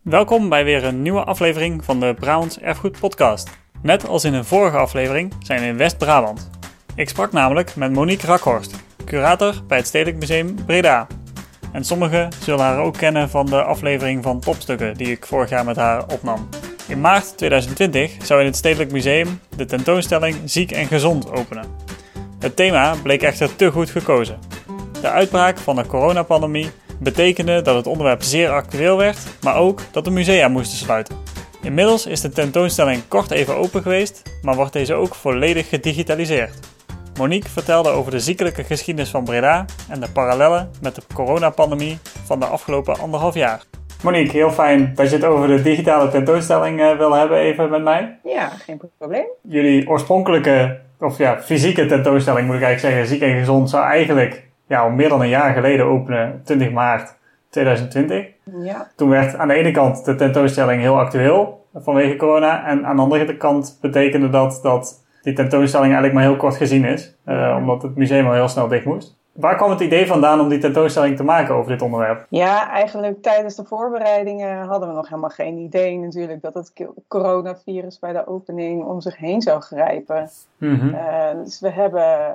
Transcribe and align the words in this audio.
Welkom 0.00 0.48
bij 0.48 0.64
weer 0.64 0.84
een 0.84 1.02
nieuwe 1.02 1.24
aflevering 1.24 1.84
van 1.84 2.00
de 2.00 2.14
Brabants 2.14 2.58
Erfgoed 2.58 2.98
Podcast. 3.00 3.50
Net 3.82 4.08
als 4.08 4.24
in 4.24 4.34
een 4.34 4.44
vorige 4.44 4.76
aflevering 4.76 5.32
zijn 5.42 5.60
we 5.60 5.66
in 5.66 5.76
West-Brabant. 5.76 6.50
Ik 6.94 7.08
sprak 7.08 7.32
namelijk 7.32 7.76
met 7.76 7.92
Monique 7.92 8.26
Rakhorst, 8.26 8.76
curator 9.04 9.54
bij 9.66 9.78
het 9.78 9.86
Stedelijk 9.86 10.18
Museum 10.18 10.64
Breda. 10.64 11.06
En 11.72 11.84
sommigen 11.84 12.28
zullen 12.42 12.64
haar 12.64 12.78
ook 12.78 12.96
kennen 12.96 13.30
van 13.30 13.46
de 13.46 13.62
aflevering 13.62 14.22
van 14.22 14.40
Topstukken 14.40 14.96
die 14.96 15.10
ik 15.10 15.26
vorig 15.26 15.50
jaar 15.50 15.64
met 15.64 15.76
haar 15.76 16.06
opnam. 16.08 16.48
In 16.88 17.00
maart 17.00 17.36
2020 17.36 18.26
zou 18.26 18.40
in 18.40 18.46
het 18.46 18.56
Stedelijk 18.56 18.92
Museum 18.92 19.40
de 19.56 19.64
tentoonstelling 19.64 20.36
Ziek 20.44 20.70
en 20.70 20.86
Gezond 20.86 21.30
openen. 21.30 21.66
Het 22.38 22.56
thema 22.56 22.94
bleek 23.02 23.22
echter 23.22 23.56
te 23.56 23.70
goed 23.70 23.90
gekozen. 23.90 24.38
De 25.00 25.10
uitbraak 25.10 25.58
van 25.58 25.76
de 25.76 25.86
coronapandemie 25.86 26.70
betekende 27.00 27.62
dat 27.62 27.76
het 27.76 27.86
onderwerp 27.86 28.22
zeer 28.22 28.50
actueel 28.50 28.96
werd, 28.96 29.18
maar 29.42 29.56
ook 29.56 29.80
dat 29.90 30.04
de 30.04 30.10
musea 30.10 30.48
moesten 30.48 30.78
sluiten. 30.78 31.16
Inmiddels 31.62 32.06
is 32.06 32.20
de 32.20 32.28
tentoonstelling 32.28 33.08
kort 33.08 33.30
even 33.30 33.56
open 33.56 33.82
geweest, 33.82 34.22
maar 34.42 34.54
wordt 34.54 34.72
deze 34.72 34.94
ook 34.94 35.14
volledig 35.14 35.68
gedigitaliseerd. 35.68 36.58
Monique 37.18 37.48
vertelde 37.50 37.88
over 37.88 38.10
de 38.10 38.20
ziekelijke 38.20 38.64
geschiedenis 38.64 39.10
van 39.10 39.24
Breda 39.24 39.64
en 39.88 40.00
de 40.00 40.10
parallellen 40.12 40.70
met 40.82 40.94
de 40.94 41.02
coronapandemie 41.14 41.98
van 42.24 42.40
de 42.40 42.46
afgelopen 42.46 42.98
anderhalf 42.98 43.34
jaar. 43.34 43.62
Monique, 44.02 44.32
heel 44.32 44.50
fijn 44.50 44.92
dat 44.94 45.10
je 45.10 45.16
het 45.16 45.24
over 45.24 45.48
de 45.48 45.62
digitale 45.62 46.10
tentoonstelling 46.10 46.80
uh, 46.80 46.96
wil 46.96 47.12
hebben 47.12 47.38
even 47.38 47.70
met 47.70 47.82
mij. 47.82 48.18
Ja, 48.24 48.48
geen 48.48 48.80
probleem. 48.98 49.26
Jullie 49.42 49.88
oorspronkelijke, 49.88 50.78
of 51.00 51.18
ja, 51.18 51.40
fysieke 51.42 51.86
tentoonstelling 51.86 52.46
moet 52.46 52.56
ik 52.56 52.62
eigenlijk 52.62 52.94
zeggen, 52.94 53.14
Ziek 53.14 53.28
en 53.28 53.38
Gezond, 53.38 53.70
zou 53.70 53.84
eigenlijk 53.84 54.48
ja, 54.70 54.80
al 54.80 54.90
meer 54.90 55.08
dan 55.08 55.20
een 55.20 55.28
jaar 55.28 55.52
geleden 55.52 55.86
openen, 55.86 56.40
20 56.44 56.70
maart 56.70 57.18
2020. 57.48 58.26
Ja. 58.62 58.90
Toen 58.96 59.08
werd 59.08 59.36
aan 59.36 59.48
de 59.48 59.54
ene 59.54 59.70
kant 59.70 60.04
de 60.04 60.14
tentoonstelling 60.14 60.80
heel 60.80 60.98
actueel 60.98 61.66
vanwege 61.74 62.16
corona. 62.16 62.66
En 62.66 62.86
aan 62.86 62.96
de 62.96 63.02
andere 63.02 63.36
kant 63.36 63.78
betekende 63.80 64.28
dat 64.28 64.58
dat 64.62 65.04
die 65.22 65.32
tentoonstelling 65.32 65.92
eigenlijk 65.92 66.14
maar 66.14 66.22
heel 66.22 66.36
kort 66.36 66.56
gezien 66.56 66.84
is. 66.84 67.16
Uh, 67.26 67.56
omdat 67.58 67.82
het 67.82 67.96
museum 67.96 68.26
al 68.26 68.32
heel 68.32 68.48
snel 68.48 68.68
dicht 68.68 68.84
moest. 68.84 69.18
Waar 69.32 69.56
kwam 69.56 69.70
het 69.70 69.80
idee 69.80 70.06
vandaan 70.06 70.40
om 70.40 70.48
die 70.48 70.58
tentoonstelling 70.58 71.16
te 71.16 71.24
maken 71.24 71.54
over 71.54 71.70
dit 71.70 71.82
onderwerp? 71.82 72.26
Ja, 72.28 72.70
eigenlijk 72.70 73.22
tijdens 73.22 73.56
de 73.56 73.64
voorbereidingen 73.64 74.66
hadden 74.66 74.88
we 74.88 74.94
nog 74.94 75.08
helemaal 75.08 75.30
geen 75.30 75.58
idee 75.58 75.98
natuurlijk 75.98 76.42
dat 76.42 76.54
het 76.54 76.72
coronavirus 77.08 77.98
bij 77.98 78.12
de 78.12 78.26
opening 78.26 78.84
om 78.84 79.00
zich 79.00 79.16
heen 79.16 79.42
zou 79.42 79.60
grijpen. 79.60 80.30
Mm 80.58 80.78
-hmm. 80.78 80.94
uh, 80.94 81.44
dus 81.44 81.60
we 81.60 81.70
hebben 81.70 82.34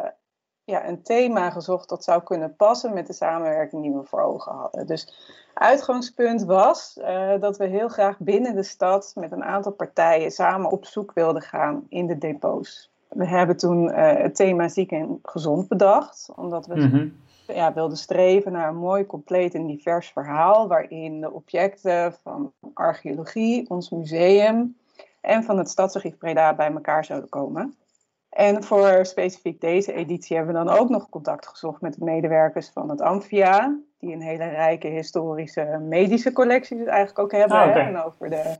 ja, 0.65 0.87
een 0.87 1.01
thema 1.01 1.49
gezocht 1.49 1.89
dat 1.89 2.03
zou 2.03 2.23
kunnen 2.23 2.55
passen 2.55 2.93
met 2.93 3.07
de 3.07 3.13
samenwerking 3.13 3.81
die 3.81 3.93
we 3.93 4.03
voor 4.03 4.21
ogen 4.21 4.51
hadden. 4.51 4.87
Dus 4.87 5.13
uitgangspunt 5.53 6.43
was 6.43 6.97
uh, 7.01 7.39
dat 7.39 7.57
we 7.57 7.65
heel 7.65 7.87
graag 7.87 8.19
binnen 8.19 8.55
de 8.55 8.63
stad 8.63 9.11
met 9.15 9.31
een 9.31 9.43
aantal 9.43 9.71
partijen 9.71 10.31
samen 10.31 10.71
op 10.71 10.85
zoek 10.85 11.11
wilden 11.13 11.41
gaan 11.41 11.85
in 11.89 12.07
de 12.07 12.17
depots. 12.17 12.91
We 13.07 13.27
hebben 13.27 13.57
toen 13.57 13.89
uh, 13.89 14.13
het 14.13 14.35
thema 14.35 14.67
ziek 14.67 14.91
en 14.91 15.19
gezond 15.23 15.67
bedacht, 15.67 16.29
omdat 16.35 16.65
we 16.65 16.75
mm 16.75 16.91
-hmm. 16.91 17.13
ja, 17.47 17.73
wilden 17.73 17.97
streven 17.97 18.51
naar 18.51 18.69
een 18.69 18.75
mooi, 18.75 19.05
compleet 19.05 19.53
en 19.53 19.65
divers 19.65 20.09
verhaal 20.11 20.67
waarin 20.67 21.21
de 21.21 21.31
objecten 21.31 22.13
van 22.23 22.51
archeologie, 22.73 23.69
ons 23.69 23.89
museum 23.89 24.77
en 25.21 25.43
van 25.43 25.57
het 25.57 25.69
Stadsarchief 25.69 26.17
Breda 26.17 26.55
bij 26.55 26.71
elkaar 26.71 27.05
zouden 27.05 27.29
komen. 27.29 27.75
En 28.35 28.63
voor 28.63 29.05
specifiek 29.05 29.61
deze 29.61 29.93
editie 29.93 30.35
hebben 30.35 30.55
we 30.55 30.63
dan 30.63 30.77
ook 30.77 30.89
nog 30.89 31.09
contact 31.09 31.47
gezocht 31.47 31.81
met 31.81 31.93
de 31.93 32.03
medewerkers 32.03 32.69
van 32.69 32.89
het 32.89 33.01
Amphia, 33.01 33.79
die 33.99 34.13
een 34.13 34.21
hele 34.21 34.47
rijke 34.47 34.87
historische 34.87 35.79
medische 35.81 36.31
collectie 36.31 36.77
dus 36.77 36.87
eigenlijk 36.87 37.19
ook 37.19 37.31
hebben. 37.31 37.57
Ah, 37.57 37.67
okay. 37.69 37.81
hè, 37.81 37.87
en 37.87 38.03
over 38.03 38.29
de, 38.29 38.57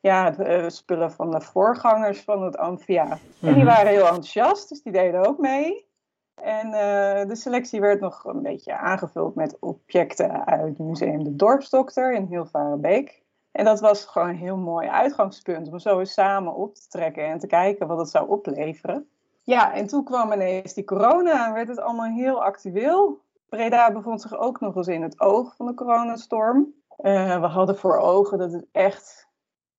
ja, 0.00 0.30
de 0.30 0.62
uh, 0.62 0.68
spullen 0.68 1.12
van 1.12 1.30
de 1.30 1.40
voorgangers 1.40 2.20
van 2.20 2.42
het 2.42 2.56
Amphia. 2.56 3.04
Mm 3.04 3.10
-hmm. 3.10 3.48
En 3.48 3.54
die 3.54 3.64
waren 3.64 3.92
heel 3.92 4.06
enthousiast, 4.06 4.68
dus 4.68 4.82
die 4.82 4.92
deden 4.92 5.26
ook 5.26 5.38
mee. 5.38 5.86
En 6.34 6.66
uh, 6.66 7.28
de 7.28 7.36
selectie 7.36 7.80
werd 7.80 8.00
nog 8.00 8.24
een 8.24 8.42
beetje 8.42 8.76
aangevuld 8.76 9.34
met 9.34 9.56
objecten 9.60 10.46
uit 10.46 10.68
het 10.68 10.78
museum 10.78 11.24
De 11.24 11.36
Dorpsdokter 11.36 12.14
in 12.14 12.26
Hilvarenbeek. 12.28 13.22
En 13.52 13.64
dat 13.64 13.80
was 13.80 14.04
gewoon 14.04 14.28
een 14.28 14.36
heel 14.36 14.56
mooi 14.56 14.88
uitgangspunt 14.88 15.68
om 15.68 15.78
zo 15.78 15.98
eens 15.98 16.12
samen 16.12 16.54
op 16.54 16.74
te 16.74 16.88
trekken 16.88 17.26
en 17.26 17.38
te 17.38 17.46
kijken 17.46 17.86
wat 17.86 17.98
het 17.98 18.10
zou 18.10 18.28
opleveren. 18.28 19.08
Ja, 19.46 19.74
en 19.74 19.86
toen 19.86 20.04
kwam 20.04 20.32
ineens 20.32 20.74
die 20.74 20.84
corona 20.84 21.52
werd 21.52 21.68
het 21.68 21.80
allemaal 21.80 22.12
heel 22.12 22.44
actueel. 22.44 23.20
Breda 23.48 23.92
bevond 23.92 24.20
zich 24.20 24.38
ook 24.38 24.60
nog 24.60 24.76
eens 24.76 24.86
in 24.86 25.02
het 25.02 25.20
oog 25.20 25.56
van 25.56 25.66
de 25.66 25.74
coronastorm. 25.74 26.74
Uh, 27.00 27.40
we 27.40 27.46
hadden 27.46 27.76
voor 27.76 27.96
ogen 27.96 28.38
dat 28.38 28.52
het 28.52 28.66
echt 28.72 29.28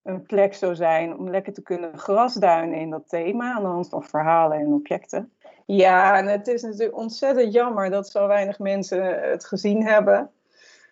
een 0.03 0.21
plek 0.21 0.53
zou 0.53 0.75
zijn 0.75 1.17
om 1.17 1.29
lekker 1.29 1.53
te 1.53 1.61
kunnen 1.61 1.97
grasduinen 1.97 2.79
in 2.79 2.89
dat 2.89 3.09
thema 3.09 3.53
aan 3.53 3.61
de 3.61 3.67
hand 3.67 3.89
van 3.89 4.03
verhalen 4.03 4.57
en 4.57 4.73
objecten. 4.73 5.31
Ja, 5.65 6.17
en 6.17 6.27
het 6.27 6.47
is 6.47 6.61
natuurlijk 6.61 6.97
ontzettend 6.97 7.53
jammer 7.53 7.89
dat 7.89 8.09
zo 8.09 8.27
weinig 8.27 8.59
mensen 8.59 9.29
het 9.29 9.45
gezien 9.45 9.83
hebben. 9.83 10.31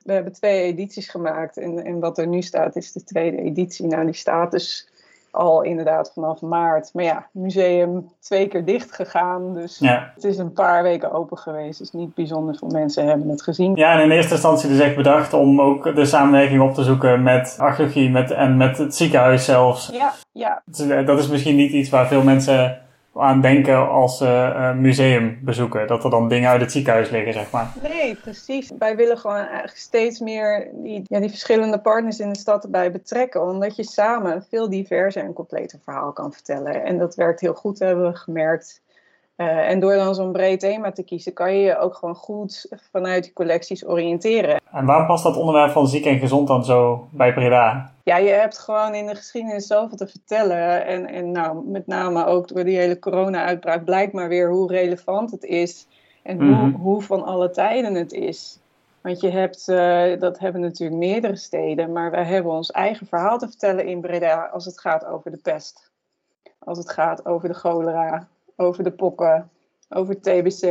We 0.03 0.13
hebben 0.13 0.33
twee 0.33 0.61
edities 0.61 1.09
gemaakt 1.09 1.57
en, 1.57 1.85
en 1.85 1.99
wat 1.99 2.17
er 2.17 2.27
nu 2.27 2.41
staat 2.41 2.75
is 2.75 2.91
de 2.91 3.03
tweede 3.03 3.37
editie. 3.37 3.87
Nou, 3.87 4.05
die 4.05 4.13
staat 4.13 4.51
dus 4.51 4.89
al 5.35 5.61
inderdaad 5.61 6.11
vanaf 6.13 6.41
maart. 6.41 6.89
Maar 6.93 7.03
ja, 7.03 7.27
museum 7.31 8.09
twee 8.19 8.47
keer 8.47 8.65
dicht 8.65 8.91
gegaan. 8.91 9.53
Dus 9.53 9.77
ja. 9.79 10.11
het 10.15 10.23
is 10.23 10.37
een 10.37 10.53
paar 10.53 10.83
weken 10.83 11.11
open 11.11 11.37
geweest. 11.37 11.79
Dus 11.79 11.91
niet 11.91 12.15
bijzonder 12.15 12.55
veel 12.55 12.67
mensen 12.67 13.07
hebben 13.07 13.29
het 13.29 13.41
gezien. 13.41 13.75
Ja, 13.75 13.93
en 13.93 14.03
in 14.03 14.11
eerste 14.11 14.33
instantie 14.33 14.69
dus 14.69 14.79
echt 14.79 14.95
bedacht 14.95 15.33
om 15.33 15.61
ook 15.61 15.95
de 15.95 16.05
samenwerking 16.05 16.61
op 16.61 16.73
te 16.73 16.83
zoeken 16.83 17.23
met 17.23 17.55
archeologie 17.59 18.09
met, 18.09 18.31
en 18.31 18.57
met 18.57 18.77
het 18.77 18.95
ziekenhuis 18.95 19.45
zelfs. 19.45 19.89
Ja, 19.93 20.13
ja. 20.31 20.61
Dat 21.05 21.19
is 21.19 21.27
misschien 21.27 21.55
niet 21.55 21.71
iets 21.71 21.89
waar 21.89 22.07
veel 22.07 22.23
mensen 22.23 22.84
aan 23.15 23.41
denken 23.41 23.89
als 23.89 24.17
ze 24.17 24.25
uh, 24.25 24.73
museum 24.73 25.39
bezoeken. 25.41 25.87
Dat 25.87 26.03
er 26.03 26.09
dan 26.09 26.29
dingen 26.29 26.49
uit 26.49 26.61
het 26.61 26.71
ziekenhuis 26.71 27.09
liggen, 27.09 27.33
zeg 27.33 27.51
maar. 27.51 27.73
Nee, 27.83 28.15
precies. 28.15 28.71
Wij 28.79 28.95
willen 28.95 29.17
gewoon 29.17 29.35
eigenlijk 29.35 29.77
steeds 29.77 30.19
meer 30.19 30.69
die, 30.73 31.03
ja, 31.07 31.19
die 31.19 31.29
verschillende 31.29 31.79
partners 31.79 32.19
in 32.19 32.29
de 32.29 32.39
stad 32.39 32.63
erbij 32.63 32.91
betrekken. 32.91 33.41
Omdat 33.41 33.75
je 33.75 33.83
samen 33.83 34.35
een 34.35 34.45
veel 34.49 34.69
diverser 34.69 35.23
en 35.23 35.33
completer 35.33 35.79
verhaal 35.83 36.11
kan 36.11 36.33
vertellen. 36.33 36.83
En 36.83 36.97
dat 36.97 37.15
werkt 37.15 37.41
heel 37.41 37.53
goed, 37.53 37.79
hebben 37.79 38.11
we 38.11 38.17
gemerkt. 38.17 38.83
Uh, 39.37 39.69
en 39.69 39.79
door 39.79 39.95
dan 39.95 40.15
zo'n 40.15 40.31
breed 40.31 40.59
thema 40.59 40.91
te 40.91 41.03
kiezen, 41.03 41.33
kan 41.33 41.53
je 41.53 41.61
je 41.61 41.77
ook 41.77 41.95
gewoon 41.95 42.15
goed 42.15 42.67
vanuit 42.91 43.23
die 43.23 43.33
collecties 43.33 43.87
oriënteren. 43.87 44.61
En 44.71 44.85
waarom 44.85 45.07
past 45.07 45.23
dat 45.23 45.37
onderwerp 45.37 45.71
van 45.71 45.87
ziek 45.87 46.05
en 46.05 46.19
gezond 46.19 46.47
dan 46.47 46.65
zo 46.65 47.07
bij 47.11 47.33
Breda? 47.33 47.91
Ja, 48.03 48.17
je 48.17 48.29
hebt 48.29 48.59
gewoon 48.59 48.93
in 48.93 49.05
de 49.05 49.15
geschiedenis 49.15 49.67
zoveel 49.67 49.97
te 49.97 50.07
vertellen. 50.07 50.85
En, 50.85 51.07
en 51.07 51.31
nou, 51.31 51.65
met 51.65 51.87
name 51.87 52.25
ook 52.25 52.47
door 52.47 52.63
die 52.63 52.77
hele 52.77 52.99
corona-uitbraak 52.99 53.85
blijkt 53.85 54.13
maar 54.13 54.27
weer 54.27 54.49
hoe 54.49 54.71
relevant 54.71 55.31
het 55.31 55.43
is. 55.43 55.87
En 56.23 56.37
hoe, 56.37 56.55
Mhm. 56.67 56.71
hoe 56.71 57.01
van 57.01 57.23
alle 57.23 57.49
tijden 57.49 57.93
het 57.95 58.11
is. 58.11 58.59
Want 59.01 59.21
je 59.21 59.29
hebt, 59.29 59.67
uh, 59.67 60.19
dat 60.19 60.39
hebben 60.39 60.61
natuurlijk 60.61 60.99
meerdere 60.99 61.35
steden, 61.35 61.91
maar 61.91 62.11
wij 62.11 62.23
hebben 62.23 62.51
ons 62.51 62.71
eigen 62.71 63.07
verhaal 63.07 63.37
te 63.37 63.47
vertellen 63.47 63.85
in 63.85 64.01
Breda 64.01 64.49
als 64.53 64.65
het 64.65 64.79
gaat 64.79 65.05
over 65.05 65.31
de 65.31 65.37
pest. 65.37 65.91
Als 66.59 66.77
het 66.77 66.89
gaat 66.89 67.25
over 67.25 67.47
de 67.47 67.55
cholera, 67.55 68.27
over 68.55 68.83
de 68.83 68.91
pokken, 68.91 69.49
over 69.89 70.21
TBC. 70.21 70.63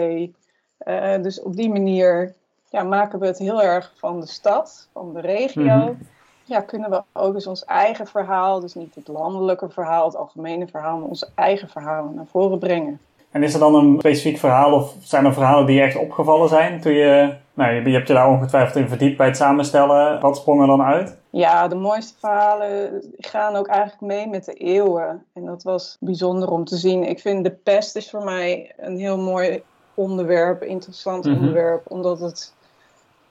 Uh, 0.87 1.23
dus 1.23 1.41
op 1.41 1.57
die 1.57 1.69
manier 1.69 2.35
ja, 2.71 2.83
maken 2.83 3.19
we 3.19 3.27
het 3.27 3.39
heel 3.39 3.63
erg 3.63 3.93
van 3.97 4.21
de 4.21 4.27
stad, 4.27 4.89
van 4.93 5.13
de 5.13 5.21
regio. 5.21 5.63
Mhm. 5.63 5.93
Ja, 6.45 6.61
kunnen 6.61 6.91
we 6.91 7.03
ook 7.13 7.35
eens 7.35 7.47
ons 7.47 7.65
eigen 7.65 8.07
verhaal, 8.07 8.61
dus 8.61 8.75
niet 8.75 8.95
het 8.95 9.09
landelijke 9.09 9.71
verhaal, 9.71 10.05
het 10.07 10.17
algemene 10.17 10.67
verhaal, 10.67 10.99
maar 10.99 11.09
ons 11.09 11.35
eigen 11.35 11.69
verhaal 11.69 12.11
naar 12.15 12.27
voren 12.27 12.59
brengen. 12.59 13.01
En 13.35 13.43
is 13.43 13.55
er 13.55 13.61
dan 13.61 13.75
een 13.75 13.97
specifiek 13.99 14.39
verhaal 14.39 14.73
of 14.73 14.95
zijn 15.01 15.25
er 15.25 15.33
verhalen 15.33 15.67
die 15.67 15.77
je 15.77 15.83
echt 15.83 15.97
opgevallen 15.97 16.49
zijn 16.49 16.81
toen 16.81 16.93
je, 16.93 17.35
nou 17.55 17.73
je, 17.75 17.83
je 17.83 17.97
hebt 17.97 18.09
je 18.09 18.15
daar 18.15 18.29
ongetwijfeld 18.29 18.77
in 18.77 18.89
verdiept 18.89 19.17
bij 19.17 19.27
het 19.27 19.37
samenstellen. 19.37 20.21
Wat 20.21 20.37
sprong 20.37 20.61
er 20.61 20.67
dan 20.67 20.83
uit? 20.83 21.17
Ja, 21.31 21.69
de 21.69 21.75
mooiste 21.75 22.15
verhalen 22.19 23.03
gaan 23.19 23.57
ook 23.57 23.67
eigenlijk 23.67 24.01
mee 24.01 24.29
met 24.29 24.45
de 24.45 24.53
eeuwen. 24.53 25.25
En 25.33 25.45
dat 25.45 25.63
was 25.63 25.97
bijzonder 26.01 26.51
om 26.51 26.65
te 26.65 26.77
zien. 26.77 27.09
Ik 27.09 27.21
vind 27.21 27.45
de 27.45 27.51
pest 27.51 27.97
is 27.97 28.11
voor 28.11 28.25
mij 28.25 28.73
een 28.77 28.97
heel 28.99 29.19
mooi 29.19 29.63
onderwerp, 29.95 30.63
interessant 30.63 31.25
Mhm. 31.25 31.35
onderwerp, 31.37 31.91
omdat 31.91 32.21
het 32.21 32.55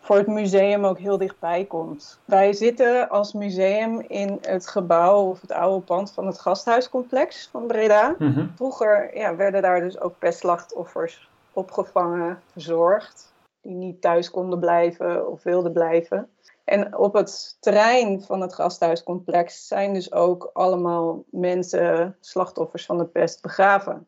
voor 0.03 0.17
het 0.17 0.27
museum 0.27 0.85
ook 0.85 0.99
heel 0.99 1.17
dichtbij 1.17 1.65
komt. 1.65 2.19
Wij 2.25 2.53
zitten 2.53 3.09
als 3.09 3.33
museum 3.33 3.99
in 3.99 4.37
het 4.41 4.67
gebouw 4.67 5.29
of 5.29 5.41
het 5.41 5.51
oude 5.51 5.85
pand 5.85 6.11
van 6.11 6.27
het 6.27 6.39
gasthuiscomplex 6.39 7.47
van 7.51 7.67
Breda. 7.67 8.15
Mhm. 8.17 8.47
Vroeger 8.55 9.17
ja, 9.17 9.35
werden 9.35 9.61
daar 9.61 9.79
dus 9.79 9.99
ook 9.99 10.19
pestslachtoffers 10.19 11.29
opgevangen, 11.53 12.41
verzorgd, 12.51 13.33
die 13.61 13.75
niet 13.75 14.01
thuis 14.01 14.29
konden 14.29 14.59
blijven 14.59 15.31
of 15.31 15.43
wilden 15.43 15.71
blijven. 15.73 16.29
En 16.63 16.97
op 16.97 17.13
het 17.13 17.57
terrein 17.59 18.21
van 18.21 18.41
het 18.41 18.53
gasthuiscomplex 18.53 19.67
zijn 19.67 19.93
dus 19.93 20.11
ook 20.11 20.49
allemaal 20.53 21.23
mensen, 21.29 22.17
slachtoffers 22.19 22.85
van 22.85 22.97
de 22.97 23.05
pest, 23.05 23.41
begraven. 23.41 24.07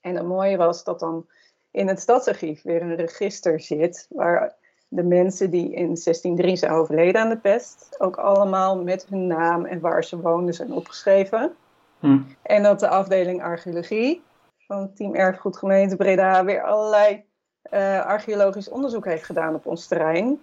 En 0.00 0.14
het 0.14 0.26
mooie 0.26 0.56
was 0.56 0.84
dat 0.84 1.00
dan 1.00 1.26
in 1.70 1.88
het 1.88 2.00
stadsarchief 2.00 2.62
weer 2.62 2.82
een 2.82 2.94
register 2.94 3.60
zit 3.60 4.06
waar 4.10 4.54
de 4.88 5.02
mensen 5.02 5.50
die 5.50 5.64
in 5.64 5.86
1603 5.86 6.56
zijn 6.56 6.72
overleden 6.72 7.20
aan 7.20 7.28
de 7.28 7.36
pest 7.36 7.94
ook 7.98 8.16
allemaal 8.16 8.82
met 8.82 9.06
hun 9.08 9.26
naam 9.26 9.64
en 9.64 9.80
waar 9.80 10.04
ze 10.04 10.20
woonden 10.20 10.54
zijn 10.54 10.72
opgeschreven. 10.72 11.54
Hm. 12.00 12.18
En 12.42 12.62
dat 12.62 12.80
de 12.80 12.88
afdeling 12.88 13.42
archeologie 13.42 14.22
van 14.66 14.92
Team 14.94 15.14
Erfgoed 15.14 15.56
Gemeente 15.56 15.96
Breda 15.96 16.44
weer 16.44 16.62
allerlei 16.62 17.24
uh, 17.72 18.04
archeologisch 18.06 18.68
onderzoek 18.68 19.04
heeft 19.04 19.24
gedaan 19.24 19.54
op 19.54 19.66
ons 19.66 19.86
terrein. 19.86 20.40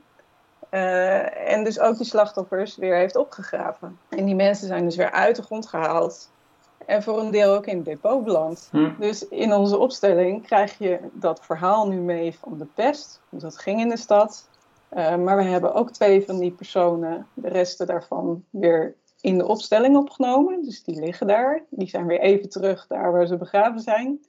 Uh, 0.72 1.52
en 1.52 1.64
dus 1.64 1.80
ook 1.80 1.98
die 1.98 2.06
slachtoffers 2.06 2.78
weer 2.78 2.96
heeft 2.96 3.16
opgegraven. 3.16 3.98
En 4.10 4.26
die 4.26 4.36
mensen 4.36 4.68
zijn 4.68 4.86
dus 4.86 4.96
weer 4.96 5.12
uit 5.12 5.36
de 5.36 5.42
grond 5.42 5.68
gehaald. 5.68 6.32
En 6.86 7.04
voor 7.04 7.20
een 7.20 7.32
deel 7.32 7.54
ook 7.54 7.66
in 7.66 7.76
het 7.76 7.86
depot 7.86 8.24
beland. 8.24 8.68
Hm. 8.72 8.92
Dus 9.00 9.28
in 9.28 9.54
onze 9.54 9.78
opstelling 9.78 10.46
krijg 10.46 10.78
je 10.78 11.00
dat 11.14 11.46
verhaal 11.46 11.88
nu 11.88 12.00
mee 12.00 12.36
van 12.36 12.58
de 12.58 12.66
pest. 12.66 13.22
Hoe 13.30 13.40
dat 13.40 13.58
ging 13.58 13.80
in 13.80 13.90
de 13.90 13.98
stad. 13.98 14.50
Uh, 14.94 15.16
maar 15.16 15.38
we 15.38 15.44
hebben 15.44 15.74
ook 15.74 15.92
twee 15.92 16.26
van 16.26 16.40
die 16.40 16.52
personen, 16.52 17.28
de 17.34 17.50
resten 17.50 17.88
daarvan, 17.88 18.44
weer 18.50 18.96
in 19.22 19.38
de 19.38 19.48
opstelling 19.48 19.98
opgenomen. 19.98 20.64
Dus 20.64 20.84
die 20.84 21.00
liggen 21.00 21.28
daar. 21.28 21.64
Die 21.70 21.88
zijn 21.88 22.06
weer 22.06 22.20
even 22.20 22.50
terug 22.50 22.88
daar 22.88 23.12
waar 23.12 23.28
ze 23.28 23.38
begraven 23.38 23.80
zijn. 23.80 24.20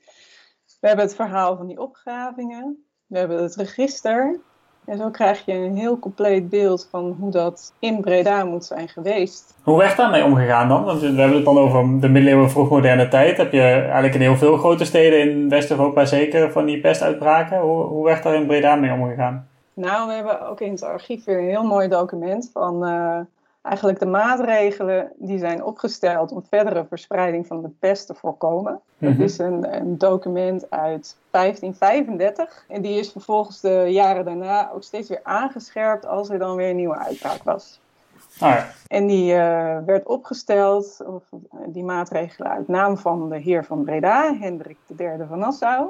We 0.81 0.87
hebben 0.87 1.05
het 1.05 1.15
verhaal 1.15 1.57
van 1.57 1.67
die 1.67 1.81
opgravingen. 1.81 2.85
We 3.07 3.19
hebben 3.19 3.43
het 3.43 3.55
register. 3.55 4.41
En 4.84 4.99
zo 4.99 5.11
krijg 5.11 5.44
je 5.44 5.52
een 5.52 5.76
heel 5.76 5.99
compleet 5.99 6.49
beeld 6.49 6.88
van 6.90 7.17
hoe 7.20 7.31
dat 7.31 7.73
in 7.79 8.00
Breda 8.00 8.44
moet 8.44 8.64
zijn 8.64 8.88
geweest. 8.88 9.55
Hoe 9.62 9.79
werd 9.79 9.96
daarmee 9.96 10.25
omgegaan 10.25 10.69
dan? 10.69 10.84
Want 10.84 11.00
we 11.00 11.06
hebben 11.06 11.37
het 11.37 11.44
dan 11.44 11.58
over 11.58 12.00
de 12.00 12.08
middeleeuwen 12.08 12.50
vroegmoderne 12.50 13.08
tijd. 13.08 13.37
Heb 13.37 13.52
je 13.52 13.61
eigenlijk 13.61 14.14
in 14.14 14.20
heel 14.20 14.37
veel 14.37 14.56
grote 14.56 14.84
steden 14.84 15.20
in 15.20 15.49
West-Europa 15.49 16.05
zeker 16.05 16.52
van 16.52 16.64
die 16.64 16.81
pestuitbraken? 16.81 17.61
Hoe, 17.61 17.84
hoe 17.84 18.05
werd 18.05 18.23
daar 18.23 18.34
in 18.34 18.46
Breda 18.46 18.75
mee 18.75 18.93
omgegaan? 18.93 19.49
Nou, 19.75 20.08
we 20.08 20.14
hebben 20.14 20.49
ook 20.49 20.61
in 20.61 20.70
het 20.70 20.82
archief 20.82 21.25
weer 21.25 21.38
een 21.38 21.49
heel 21.49 21.64
mooi 21.64 21.88
document 21.88 22.50
van 22.52 22.88
uh, 22.88 23.19
eigenlijk 23.62 23.99
de 23.99 24.06
maatregelen 24.06 25.12
die 25.17 25.38
zijn 25.38 25.64
opgesteld 25.64 26.32
om 26.32 26.44
verdere 26.49 26.85
verspreiding 26.88 27.47
van 27.47 27.62
de 27.62 27.70
pest 27.79 28.06
te 28.06 28.14
voorkomen. 28.14 28.81
Mm 28.99 29.09
Dat 29.09 29.19
is 29.19 29.38
een, 29.38 29.75
een, 29.75 29.99
document 29.99 30.70
uit 30.70 31.17
1535 31.31 32.64
en 32.69 32.82
die 32.82 32.99
is 32.99 33.12
vervolgens 33.12 33.61
de 33.61 33.87
jaren 33.88 34.25
daarna 34.25 34.70
ook 34.70 34.82
steeds 34.82 35.09
weer 35.09 35.20
aangescherpt 35.23 36.06
als 36.06 36.31
er 36.31 36.38
dan 36.38 36.56
weer 36.56 36.70
een 36.70 36.76
nieuwe 36.76 36.99
uitbraak 36.99 37.43
was. 37.43 37.81
Ah, 38.38 38.50
ja. 38.50 38.67
En 38.88 39.06
die 39.06 39.32
uh, 39.32 39.79
werd 39.87 40.06
opgesteld, 40.06 41.03
of, 41.06 41.23
die 41.67 41.85
maatregelen 41.85 42.50
uit 42.50 42.69
naam 42.69 42.97
van 42.97 43.29
de 43.29 43.38
heer 43.38 43.65
van 43.65 43.85
Breda, 43.85 44.37
Hendrik 44.41 44.76
III 44.97 45.11
van 45.29 45.38
Nassau, 45.38 45.87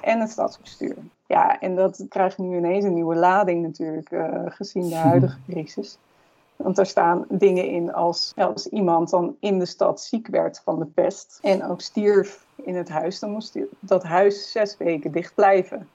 en 0.00 0.20
het 0.20 0.30
stadsbestuur. 0.30 0.96
Ja, 1.26 1.60
en 1.60 1.76
dat 1.76 2.04
krijgt 2.08 2.38
nu 2.38 2.56
ineens 2.56 2.84
een 2.84 2.94
nieuwe 2.94 3.14
lading 3.14 3.62
natuurlijk, 3.62 4.10
uh, 4.10 4.40
gezien 4.46 4.88
de 4.88 4.96
huidige 5.10 5.38
crisis. 5.48 5.98
Want 6.56 6.78
er 6.78 6.86
staan 6.86 7.24
dingen 7.28 7.68
in 7.68 7.92
als, 7.92 8.32
als 8.36 8.66
iemand 8.66 9.10
dan 9.10 9.36
in 9.40 9.58
de 9.58 9.66
stad 9.66 10.00
ziek 10.00 10.26
werd 10.26 10.60
van 10.64 10.78
de 10.78 10.86
pest 10.86 11.38
en 11.42 11.64
ook 11.64 11.80
stierf 11.80 12.46
in 12.56 12.76
het 12.76 12.88
huis, 12.88 13.18
dan 13.18 13.30
moest 13.30 13.58
dat 13.80 14.02
huis 14.02 14.50
zes 14.50 14.76
weken 14.76 15.12
dicht 15.12 15.34
blijven. 15.34 15.88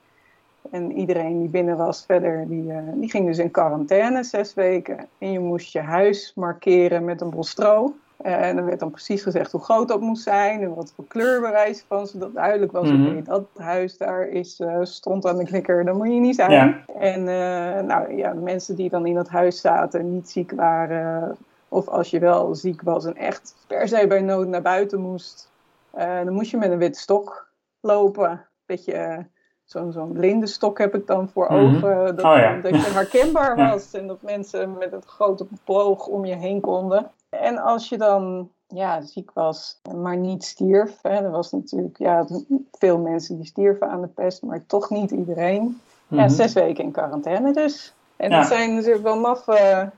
En 0.72 0.92
iedereen 0.92 1.40
die 1.40 1.50
binnen 1.50 1.78
was 1.78 2.06
verder, 2.06 2.48
die, 2.48 2.64
uh, 2.64 2.78
die 2.94 3.10
ging 3.10 3.26
dus 3.26 3.38
in 3.38 3.52
quarantaine 3.52 4.24
zes 4.24 4.54
weken. 4.54 5.08
En 5.18 5.32
je 5.32 5.40
moest 5.40 5.72
je 5.72 5.80
huis 5.80 6.32
markeren 6.36 7.06
met 7.06 7.22
een 7.22 7.30
bol 7.30 7.44
stro. 7.44 7.94
En 8.22 8.58
er 8.58 8.66
werd 8.66 8.80
dan 8.80 8.92
precies 8.92 9.22
gezegd 9.22 9.52
hoe 9.52 9.62
groot 9.62 9.88
dat 9.88 10.02
moest 10.02 10.24
zijn 10.24 10.62
en 10.62 10.74
wat 10.74 10.94
voor 10.96 11.06
kleurbewijs 11.08 11.86
van, 11.88 12.08
zodat 12.08 12.34
duidelijk 12.34 12.72
was: 12.72 12.90
mm 12.90 13.06
-hmm. 13.06 13.24
dat 13.24 13.46
huis 13.56 13.98
daar 13.98 14.28
is, 14.28 14.60
uh, 14.60 14.78
stond 14.82 15.26
aan 15.26 15.38
de 15.38 15.46
knikker, 15.46 15.86
daar 15.86 15.96
moet 15.96 16.08
je 16.08 16.20
niet 16.20 16.36
zijn. 16.36 16.52
Ja. 16.52 16.84
En 17.00 17.20
uh, 17.20 17.88
nou 17.88 18.16
ja, 18.16 18.34
de 18.34 18.40
mensen 18.40 18.76
die 18.76 18.90
dan 18.90 19.06
in 19.06 19.16
dat 19.16 19.30
huis 19.30 19.62
zaten, 19.62 20.14
niet 20.14 20.30
ziek 20.30 20.52
waren, 20.52 21.38
of 21.68 21.88
als 21.88 22.10
je 22.10 22.20
wel 22.20 22.56
ziek 22.56 22.82
was 22.82 23.06
en 23.06 23.16
echt 23.16 23.56
per 23.68 23.88
se 23.88 24.08
bij 24.08 24.22
nood 24.22 24.48
naar 24.48 24.62
buiten 24.62 25.02
moest, 25.02 25.52
dan 25.94 26.34
moest 26.34 26.52
je 26.52 26.58
met 26.58 26.72
een 26.72 26.78
witte 26.78 27.00
stok 27.00 27.48
lopen. 27.80 28.46
Beetje 28.66 29.26
zo'n 29.64 29.92
zo'n 29.92 30.20
lindenstok 30.20 30.78
heb 30.78 30.96
ik 30.96 31.08
dan 31.08 31.30
voor 31.30 31.48
-hmm. 31.48 31.76
ogen, 31.76 32.16
dat, 32.16 32.26
oh, 32.26 32.38
ja. 32.38 32.60
dat 32.62 32.76
je 32.76 32.92
herkenbaar 33.00 33.56
was 33.56 33.94
en 33.94 34.08
dat 34.08 34.22
mensen 34.22 34.78
met 34.78 34.94
een 34.94 35.04
grote 35.06 35.46
ploog 35.64 36.08
om 36.08 36.26
je 36.26 36.36
heen 36.36 36.62
konden. 36.62 37.12
En 37.30 37.58
als 37.58 37.90
je 37.90 37.98
dan 37.98 38.50
ja, 38.68 39.02
ziek 39.02 39.32
was, 39.34 39.82
maar 39.96 40.18
niet 40.18 40.44
stierf. 40.44 41.00
Hè, 41.02 41.10
er 41.10 41.32
was 41.32 41.52
natuurlijk 41.52 41.98
ja, 41.98 42.26
veel 42.72 42.98
mensen 42.98 43.36
die 43.36 43.46
stierven 43.46 43.90
aan 43.90 44.02
de 44.02 44.08
pest, 44.08 44.42
maar 44.42 44.66
toch 44.68 44.90
niet 44.90 45.12
iedereen. 45.12 45.82
Ja, 46.08 46.24
mhm. 46.24 46.30
zes 46.30 46.54
weken 46.54 46.84
in 46.84 46.92
quarantaine 46.92 47.54
dus. 47.54 47.94
En 48.18 48.30
dat 48.30 48.46
zijn 48.46 48.76
natuurlijk 48.76 49.04
wel 49.04 49.20
maffe... 49.20 49.90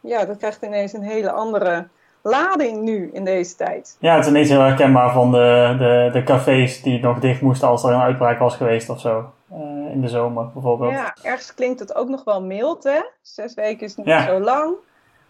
Ja, 0.00 0.24
dat 0.24 0.36
krijgt 0.36 0.62
ineens 0.62 0.92
een 0.92 1.02
hele 1.02 1.30
andere 1.30 1.88
lading 2.22 2.82
nu 2.82 3.10
in 3.12 3.24
deze 3.24 3.56
tijd. 3.56 3.96
Ja, 3.98 4.14
het 4.14 4.24
is 4.24 4.30
ineens 4.30 4.48
heel 4.48 4.60
herkenbaar 4.60 5.12
van 5.12 5.32
de, 5.32 5.74
de, 5.78 6.10
de 6.12 6.22
cafés 6.22 6.82
die 6.82 7.00
nog 7.00 7.18
dicht 7.18 7.40
moesten 7.40 7.68
als 7.68 7.84
er 7.84 7.92
een 7.92 8.00
uitbraak 8.00 8.38
was 8.38 8.56
geweest 8.56 8.88
of 8.88 9.00
zo. 9.00 9.32
Uh, 9.52 9.92
in 9.92 10.00
de 10.00 10.08
zomer 10.08 10.50
bijvoorbeeld. 10.52 10.92
Ja, 10.92 11.16
ergens 11.22 11.54
klinkt 11.54 11.80
het 11.80 11.94
ook 11.94 12.08
nog 12.08 12.24
wel 12.24 12.42
mild, 12.42 12.84
hè? 12.84 13.00
Zes 13.22 13.54
weken 13.54 13.86
is 13.86 13.96
niet 13.96 14.06
ja. 14.06 14.26
zo 14.26 14.40
lang. 14.40 14.74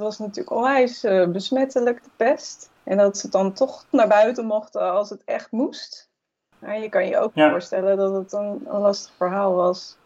Het 0.00 0.08
was 0.08 0.18
natuurlijk 0.18 0.56
onwijs 0.56 1.04
uh, 1.04 1.26
besmettelijk, 1.26 2.02
de 2.02 2.10
pest. 2.16 2.70
En 2.84 2.96
dat 2.96 3.18
ze 3.18 3.28
dan 3.28 3.52
toch 3.52 3.84
naar 3.90 4.08
buiten 4.08 4.46
mochten 4.46 4.92
als 4.92 5.10
het 5.10 5.22
echt 5.24 5.50
moest. 5.50 6.08
Nou, 6.58 6.80
je 6.82 6.88
kan 6.88 7.06
je 7.06 7.18
ook 7.18 7.30
ja. 7.34 7.50
voorstellen 7.50 7.96
dat 7.96 8.14
het 8.14 8.32
een, 8.32 8.66
een, 8.66 8.80
lastig 8.80 9.12
verhaal 9.16 9.54
was 9.54 9.96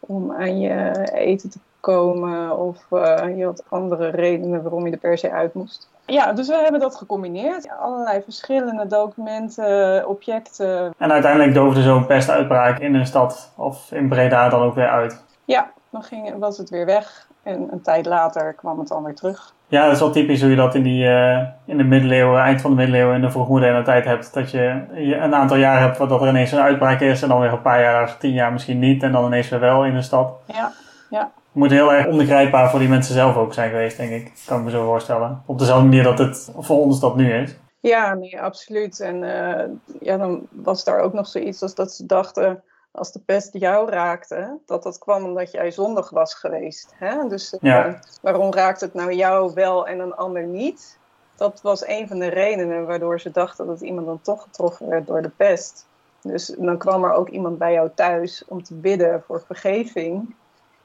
om 0.00 0.32
aan 0.32 0.60
je 0.60 1.08
eten 1.12 1.50
te 1.50 1.58
komen. 1.80 2.58
Of 2.58 2.86
uh, 2.90 3.36
je 3.36 3.44
had 3.44 3.64
andere 3.68 4.08
redenen 4.08 4.62
waarom 4.62 4.86
je 4.86 4.92
er 4.92 4.98
per 4.98 5.18
se 5.18 5.30
uit 5.30 5.54
moest. 5.54 5.88
Ja, 6.06 6.32
dus 6.32 6.48
we 6.48 6.56
hebben 6.56 6.80
dat 6.80 6.96
gecombineerd. 6.96 7.64
Ja, 7.64 7.74
allerlei 7.74 8.22
verschillende 8.22 8.86
documenten, 8.86 10.08
objecten. 10.08 10.94
En 10.98 11.12
uiteindelijk 11.12 11.54
doofde 11.54 11.82
zo'n 11.82 12.06
pestuitbraak 12.06 12.78
in 12.78 12.94
een 12.94 13.06
stad 13.06 13.52
of 13.56 13.92
in 13.92 14.08
Breda 14.08 14.48
dan 14.48 14.62
ook 14.62 14.74
weer 14.74 14.88
uit? 14.88 15.24
Ja, 15.44 15.70
dan 15.90 16.02
ging, 16.02 16.38
was 16.38 16.58
het 16.58 16.70
weer 16.70 16.86
weg. 16.86 17.26
En 17.46 17.68
een 17.72 17.82
tijd 17.82 18.06
later 18.06 18.54
kwam 18.54 18.78
het 18.78 18.88
dan 18.88 19.04
weer 19.04 19.14
terug. 19.14 19.54
Ja, 19.68 19.84
dat 19.84 19.92
is 19.92 20.00
wel 20.00 20.10
typisch 20.10 20.40
hoe 20.40 20.50
je 20.50 20.56
dat 20.56 20.74
in, 20.74 20.82
die, 20.82 21.04
uh, 21.04 21.42
in 21.64 21.76
de 21.76 21.84
middeleeuwen, 21.84 22.40
eind 22.40 22.60
van 22.60 22.70
de 22.70 22.76
middeleeuwen 22.76 23.14
en 23.14 23.20
de 23.20 23.30
vroegmoderne 23.30 23.82
tijd 23.82 24.04
hebt. 24.04 24.34
Dat 24.34 24.50
je 24.50 24.84
een 25.20 25.34
aantal 25.34 25.56
jaar 25.56 25.80
hebt 25.80 25.98
dat 25.98 26.22
er 26.22 26.28
ineens 26.28 26.52
een 26.52 26.60
uitbraak 26.60 27.00
is 27.00 27.22
en 27.22 27.28
dan 27.28 27.40
weer 27.40 27.52
een 27.52 27.62
paar 27.62 27.80
jaar, 27.80 28.16
tien 28.18 28.32
jaar 28.32 28.52
misschien 28.52 28.78
niet 28.78 29.02
en 29.02 29.12
dan 29.12 29.24
ineens 29.24 29.48
weer 29.48 29.60
wel 29.60 29.84
in 29.84 29.94
de 29.94 30.02
stad. 30.02 30.32
Ja, 30.46 30.72
ja. 31.10 31.20
Het 31.20 31.54
moet 31.54 31.70
heel 31.70 31.92
erg 31.92 32.06
onbegrijpbaar 32.06 32.70
voor 32.70 32.78
die 32.78 32.88
mensen 32.88 33.14
zelf 33.14 33.36
ook 33.36 33.54
zijn 33.54 33.70
geweest, 33.70 33.96
denk 33.96 34.10
ik. 34.10 34.32
Kan 34.46 34.58
ik 34.58 34.64
me 34.64 34.70
zo 34.70 34.84
voorstellen. 34.84 35.42
Op 35.46 35.58
dezelfde 35.58 35.84
manier 35.84 36.02
dat 36.02 36.18
het 36.18 36.52
voor 36.58 36.80
ons 36.80 37.00
dat 37.00 37.16
nu 37.16 37.32
is. 37.32 37.56
Ja, 37.80 38.14
nee, 38.14 38.40
absoluut. 38.40 39.00
En 39.00 39.22
uh, 39.22 39.64
ja, 40.00 40.16
dan 40.16 40.46
was 40.50 40.84
daar 40.84 41.00
ook 41.00 41.12
nog 41.12 41.26
zoiets 41.26 41.62
als 41.62 41.74
dat 41.74 41.92
ze 41.92 42.06
dachten 42.06 42.62
als 42.96 43.12
de 43.12 43.20
pest 43.20 43.52
jou 43.52 43.90
raakte, 43.90 44.58
dat 44.66 44.82
dat 44.82 44.98
kwam 44.98 45.24
omdat 45.24 45.50
jij 45.50 45.70
zondig 45.70 46.10
was 46.10 46.34
geweest. 46.34 46.94
Hè? 46.94 47.28
Dus 47.28 47.56
ja. 47.60 47.86
uh, 47.86 47.94
waarom 48.22 48.52
raakt 48.52 48.80
het 48.80 48.94
nou 48.94 49.12
jou 49.12 49.54
wel 49.54 49.86
en 49.86 49.98
een 49.98 50.14
ander 50.14 50.46
niet? 50.46 50.98
Dat 51.36 51.60
was 51.62 51.86
een 51.86 52.08
van 52.08 52.18
de 52.18 52.28
redenen 52.28 52.86
waardoor 52.86 53.20
ze 53.20 53.30
dachten 53.30 53.66
dat 53.66 53.80
iemand 53.80 54.06
dan 54.06 54.20
toch 54.22 54.42
getroffen 54.42 54.88
werd 54.88 55.06
door 55.06 55.22
de 55.22 55.30
pest. 55.36 55.86
Dus 56.22 56.46
dan 56.58 56.78
kwam 56.78 57.04
er 57.04 57.12
ook 57.12 57.28
iemand 57.28 57.58
bij 57.58 57.72
jou 57.72 57.90
thuis 57.94 58.44
om 58.48 58.62
te 58.62 58.74
bidden 58.74 59.22
voor 59.26 59.42
vergeving 59.46 60.34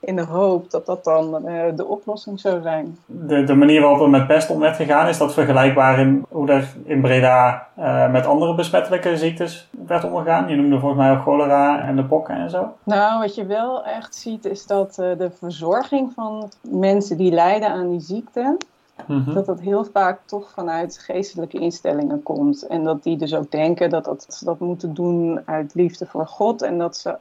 in 0.02 0.16
de 0.16 0.26
hoop 0.26 0.72
dat 0.72 0.86
dat 0.86 1.04
dan 1.04 1.50
uh, 1.50 1.64
de 1.76 1.86
oplossing 1.86 2.40
zou 2.40 2.62
zijn. 2.62 2.98
De, 3.06 3.44
de 3.44 3.56
manier 3.56 3.82
waarop 3.82 4.02
er 4.02 4.10
met 4.10 4.28
pest 4.28 4.50
om 4.50 4.60
werd 4.60 4.76
gegaan, 4.76 5.08
is 5.08 5.18
dat 5.18 5.34
vergelijkbaar 5.34 6.00
in 6.00 6.26
hoe 6.30 6.52
er 6.52 6.76
in 6.84 7.02
Breda 7.02 7.68
uh, 7.80 8.12
met 8.12 8.26
andere 8.26 8.56
besmettelijke 8.56 9.18
ziektes 9.18 9.70
werd 9.88 10.04
omgegaan? 10.04 10.50
Je 10.50 10.56
noemde 10.56 10.80
volgens 10.80 11.02
mij 11.02 11.12
ook 11.12 11.22
cholera 11.22 11.82
en 11.82 11.96
de 11.96 12.04
pokken 12.04 12.36
en 12.36 12.50
zo. 12.50 12.74
Nou, 12.84 13.20
wat 13.20 13.36
je 13.36 13.46
wel 13.46 13.84
echt 13.84 14.16
ziet 14.16 14.46
is 14.46 14.66
dat 14.66 14.98
uh, 15.00 15.18
de 15.18 15.32
verzorging 15.32 16.12
van 16.16 16.50
mensen 16.62 17.18
die 17.18 17.32
lijden 17.32 17.70
aan 17.70 17.90
die 17.90 18.02
ziekte, 18.02 18.58
-hmm. 19.06 19.34
Dat 19.34 19.46
dat 19.46 19.60
heel 19.60 19.86
vaak 19.94 20.20
toch 20.26 20.52
vanuit 20.52 21.00
geestelijke 21.00 21.60
instellingen 21.60 22.24
komt. 22.24 22.68
En 22.68 22.84
dat 22.84 23.04
die 23.04 23.18
dus 23.18 23.36
ook 23.36 23.52
denken 23.52 23.90
dat, 23.90 24.06
dat 24.06 24.26
ze 24.30 24.46
dat 24.46 24.60
moeten 24.60 24.94
doen 24.94 25.42
uit 25.46 25.76
liefde 25.76 26.06
voor 26.06 26.28
God. 26.28 26.62
En 26.62 26.78
dat 26.78 26.98
ze 26.98 27.16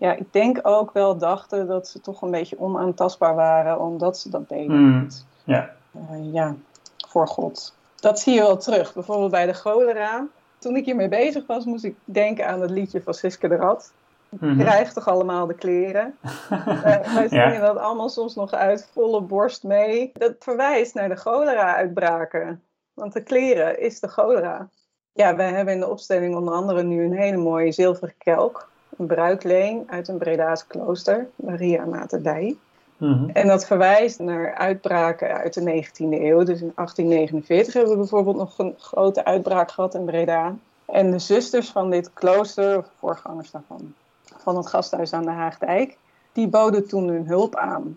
ja, 0.00 0.12
ik 0.12 0.32
denk 0.32 0.58
ook 0.62 0.92
wel 0.92 1.18
dachten 1.18 1.66
dat 1.66 1.88
ze 1.88 2.00
toch 2.00 2.22
een 2.22 2.30
beetje 2.30 2.60
onaantastbaar 2.60 3.34
waren, 3.34 3.80
omdat 3.80 4.18
ze 4.18 4.30
dat 4.30 4.48
deden. 4.48 4.80
Mm, 4.80 5.06
ja. 5.44 5.70
Uh, 6.10 6.32
ja, 6.32 6.54
voor 7.08 7.28
God. 7.28 7.74
Dat 8.00 8.20
zie 8.20 8.34
je 8.34 8.40
wel 8.40 8.56
terug. 8.56 8.94
Bijvoorbeeld 8.94 9.30
bij 9.30 9.46
de 9.46 9.52
cholera. 9.52 10.26
Toen 10.58 10.76
ik 10.76 10.84
hiermee 10.84 11.08
bezig 11.08 11.46
was, 11.46 11.64
moest 11.64 11.84
ik 11.84 11.96
denken 12.04 12.46
aan 12.46 12.60
het 12.60 12.70
liedje 12.70 13.02
van 13.02 13.14
Siske 13.14 13.48
de 13.48 13.56
Rad. 13.56 13.92
Mm 14.28 14.38
-hmm. 14.38 14.58
Krijg 14.58 14.92
toch 14.92 15.08
allemaal 15.08 15.46
de 15.46 15.54
kleren. 15.54 16.18
uh, 16.52 16.66
wij 17.14 17.28
zingen 17.28 17.52
ja. 17.52 17.60
dat 17.60 17.76
allemaal 17.76 18.08
soms 18.08 18.34
nog 18.34 18.52
uit 18.52 18.88
volle 18.92 19.20
borst 19.20 19.62
mee. 19.62 20.10
Dat 20.14 20.34
verwijst 20.38 20.94
naar 20.94 21.08
de 21.08 21.16
cholera-uitbraken. 21.16 22.62
Want 22.94 23.12
de 23.12 23.22
kleren 23.22 23.80
is 23.80 24.00
de 24.00 24.08
cholera. 24.08 24.68
Ja, 25.12 25.36
wij 25.36 25.52
hebben 25.52 25.74
in 25.74 25.80
de 25.80 25.88
opstelling 25.88 26.36
onder 26.36 26.54
andere 26.54 26.82
nu 26.82 27.04
een 27.04 27.16
hele 27.16 27.36
mooie 27.36 27.72
zilveren 27.72 28.14
kelk 28.18 28.68
bruikleen 29.06 29.84
uit 29.86 30.08
een 30.08 30.18
Breda's 30.18 30.66
klooster, 30.66 31.28
Maria 31.36 31.84
Materdij. 31.84 32.56
Mhm. 32.96 33.28
En 33.28 33.46
dat 33.46 33.66
verwijst 33.66 34.18
naar 34.18 34.54
uitbraken 34.54 35.36
uit 35.36 35.54
de 35.54 35.60
19e 35.60 36.20
eeuw. 36.20 36.42
Dus 36.44 36.60
in 36.60 36.72
1849 36.74 37.72
hebben 37.72 37.92
we 37.92 37.98
bijvoorbeeld 37.98 38.36
nog 38.36 38.58
een 38.58 38.74
grote 38.78 39.24
uitbraak 39.24 39.70
gehad 39.70 39.94
in 39.94 40.04
Breda. 40.04 40.54
En 40.84 41.10
de 41.10 41.18
zusters 41.18 41.70
van 41.70 41.90
dit 41.90 42.10
klooster, 42.12 42.84
voorgangers 42.98 43.50
daarvan, 43.50 43.94
van 44.36 44.56
het 44.56 44.66
gasthuis 44.66 45.12
aan 45.12 45.24
de 45.24 45.30
Haagdijk, 45.30 45.96
die 46.32 46.48
boden 46.48 46.88
toen 46.88 47.08
hun 47.08 47.26
hulp 47.26 47.56
aan. 47.56 47.96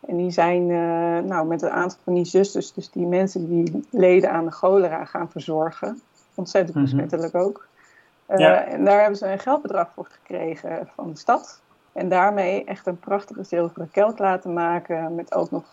En 0.00 0.16
die 0.16 0.30
zijn 0.30 0.68
uh, 0.68 1.18
nou, 1.18 1.46
met 1.46 1.62
een 1.62 1.70
aantal 1.70 1.98
van 2.04 2.14
die 2.14 2.24
zusters, 2.24 2.72
dus 2.72 2.90
die 2.90 3.06
mensen 3.06 3.48
die 3.48 3.84
leden 3.90 4.30
aan 4.30 4.44
de 4.44 4.50
cholera, 4.50 5.04
gaan 5.04 5.30
verzorgen. 5.30 6.00
Ontzettend 6.34 6.76
mhm. 6.76 6.84
besmettelijk 6.84 7.34
ook. 7.34 7.66
Uh, 8.28 8.72
En 8.72 8.84
daar 8.84 9.00
hebben 9.00 9.18
ze 9.18 9.26
een 9.26 9.38
geldbedrag 9.38 9.88
voor 9.94 10.06
gekregen 10.10 10.88
van 10.94 11.10
de 11.10 11.18
stad. 11.18 11.60
En 11.92 12.08
daarmee 12.08 12.64
echt 12.64 12.86
een 12.86 12.98
prachtige 12.98 13.44
zilveren 13.44 13.90
kelk 13.90 14.18
laten 14.18 14.52
maken. 14.52 15.14
Met 15.14 15.34
ook 15.34 15.50
nog 15.50 15.64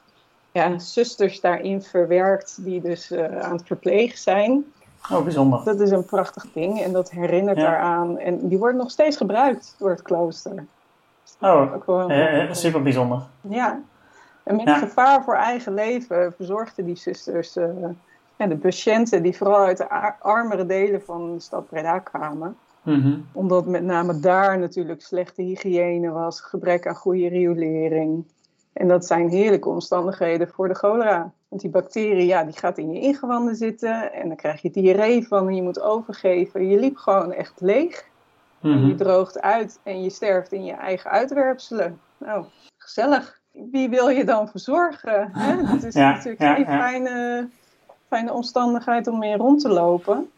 ja, 0.51 0.79
zusters 0.79 1.41
daarin 1.41 1.81
verwerkt 1.81 2.63
die 2.63 2.81
dus 2.81 3.11
uh, 3.11 3.39
aan 3.39 3.55
het 3.55 3.65
verplegen 3.65 4.17
zijn. 4.17 4.65
Oh, 5.11 5.23
bijzonder. 5.23 5.63
Dat 5.63 5.79
is 5.79 5.91
een 5.91 6.05
prachtig 6.05 6.45
ding 6.53 6.81
en 6.81 6.91
dat 6.91 7.11
herinnert 7.11 7.57
ja. 7.57 7.63
daaraan. 7.63 8.19
En 8.19 8.47
die 8.47 8.57
wordt 8.57 8.77
nog 8.77 8.91
steeds 8.91 9.17
gebruikt 9.17 9.75
door 9.79 9.89
het 9.89 10.01
klooster. 10.01 10.65
Oh, 11.39 12.11
eh, 12.11 12.51
super 12.51 12.81
bijzonder. 12.81 13.21
Ja, 13.41 13.81
en 14.43 14.55
met 14.55 14.69
gevaar 14.69 15.23
voor 15.23 15.35
eigen 15.35 15.73
leven 15.73 16.33
verzorgden 16.33 16.85
die 16.85 16.95
zusters 16.95 17.57
uh, 17.57 17.65
de 18.37 18.57
patiënten 18.57 19.23
die 19.23 19.37
vooral 19.37 19.65
uit 19.65 19.77
de 19.77 20.19
armere 20.19 20.65
delen 20.65 21.01
van 21.01 21.33
de 21.33 21.39
stad 21.39 21.67
Breda 21.69 21.99
kwamen. 21.99 22.57
Mhm. 22.83 23.19
Omdat 23.31 23.65
met 23.65 23.83
name 23.83 24.19
daar 24.19 24.59
natuurlijk 24.59 25.01
slechte 25.01 25.41
hygiëne 25.41 26.09
was, 26.09 26.41
gebrek 26.41 26.87
aan 26.87 26.95
goede 26.95 27.27
riolering. 27.27 28.25
En 28.73 28.87
dat 28.87 29.05
zijn 29.05 29.29
heerlijke 29.29 29.69
omstandigheden 29.69 30.47
voor 30.47 30.67
de 30.67 30.73
cholera. 30.73 31.31
Want 31.47 31.61
die 31.61 31.71
bacterie, 31.71 32.25
ja, 32.25 32.43
die 32.43 32.57
gaat 32.57 32.77
in 32.77 32.91
je 32.91 32.99
ingewanden 32.99 33.55
zitten 33.55 34.13
en 34.13 34.27
dan 34.27 34.37
krijg 34.37 34.61
je 34.61 34.71
diarree 34.71 35.27
van 35.27 35.47
en 35.47 35.55
je 35.55 35.61
moet 35.61 35.81
overgeven. 35.81 36.67
Je 36.67 36.79
liep 36.79 36.97
gewoon 36.97 37.31
echt 37.31 37.61
leeg. 37.61 38.11
En 38.61 38.69
je 38.69 38.93
mhm. 38.93 38.95
droogt 38.95 39.41
uit 39.41 39.79
en 39.83 40.03
je 40.03 40.09
sterft 40.09 40.51
in 40.51 40.65
je 40.65 40.73
eigen 40.73 41.11
uitwerpselen. 41.11 41.99
Nou, 42.17 42.45
gezellig. 42.77 43.41
Wie 43.51 43.89
wil 43.89 44.09
je 44.09 44.25
dan 44.25 44.47
verzorgen? 44.47 45.29
Hè? 45.33 45.63
Dat 45.71 45.83
is 45.83 45.93
natuurlijk 45.93 46.55
geen 46.55 46.65
fijne, 46.65 47.49
fijne 48.13 48.33
omstandigheid 48.33 49.07
om 49.07 49.19
mee 49.19 49.37
rond 49.37 49.61
te 49.61 49.69
lopen. 49.69 50.29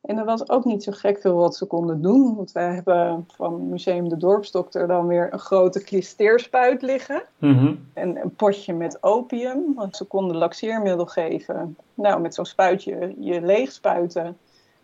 En 0.00 0.18
er 0.18 0.24
was 0.24 0.48
ook 0.48 0.64
niet 0.64 0.82
zo 0.82 0.92
gek 0.92 1.20
veel 1.20 1.36
wat 1.36 1.56
ze 1.56 1.64
konden 1.64 2.02
doen. 2.02 2.36
Want 2.36 2.52
wij 2.52 2.74
hebben 2.74 3.26
van 3.36 3.68
Museum 3.68 4.08
de 4.08 4.16
Dorpsdokter 4.16 4.86
dan 4.86 5.06
weer 5.06 5.32
een 5.32 5.38
grote 5.38 5.84
klisteerspuit 5.84 6.82
liggen. 6.82 7.22
Mhm. 7.38 7.74
En 7.92 8.16
een 8.22 8.34
potje 8.34 8.72
met 8.72 9.02
opium. 9.02 9.74
Want 9.74 9.96
ze 9.96 10.04
konden 10.04 10.36
laxeermiddel 10.36 11.06
geven. 11.06 11.76
Nou, 11.94 12.20
met 12.20 12.34
zo'n 12.34 12.44
spuitje 12.44 13.14
je 13.18 13.40
leeg 13.40 13.72
spuiten. 13.72 14.36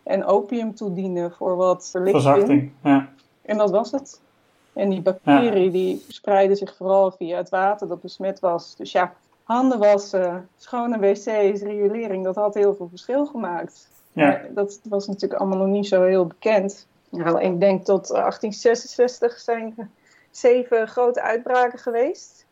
En 0.03 0.25
opium 0.25 0.75
toedienen 0.75 1.31
voor 1.31 1.55
wat 1.55 1.89
verlichting. 1.91 2.23
Verzachting, 2.23 2.71
ja. 2.83 3.09
En 3.41 3.57
dat 3.57 3.71
was 3.71 3.91
het. 3.91 4.21
En 4.73 4.89
die 4.89 5.01
bacterie 5.01 5.71
die 5.71 6.05
spreidde 6.07 6.55
zich 6.55 6.75
vooral 6.75 7.11
via 7.11 7.37
het 7.37 7.49
water 7.49 7.87
dat 7.87 8.01
besmet 8.01 8.39
was. 8.39 8.75
Dus 8.75 8.91
ja, 8.91 9.13
handen 9.51 9.79
wassen, 9.79 10.47
schone 10.57 10.99
wc's, 10.99 11.61
riolering, 11.61 12.23
dat 12.23 12.35
had 12.35 12.53
heel 12.53 12.75
veel 12.75 12.89
verschil 12.89 13.25
gemaakt. 13.25 13.89
Ja. 14.13 14.41
dat 14.49 14.79
was 14.83 15.07
natuurlijk 15.07 15.41
allemaal 15.41 15.57
nog 15.57 15.67
niet 15.67 15.87
zo 15.87 16.03
heel 16.03 16.27
bekend. 16.27 16.87
Nou, 17.09 17.41
ik 17.41 17.59
denk 17.59 17.85
tot 17.85 18.07
1866 18.07 19.39
zijn 19.39 19.75
zeven 20.31 20.87
grote 20.87 21.21
uitbraken 21.21 21.79
geweest. 21.79 22.45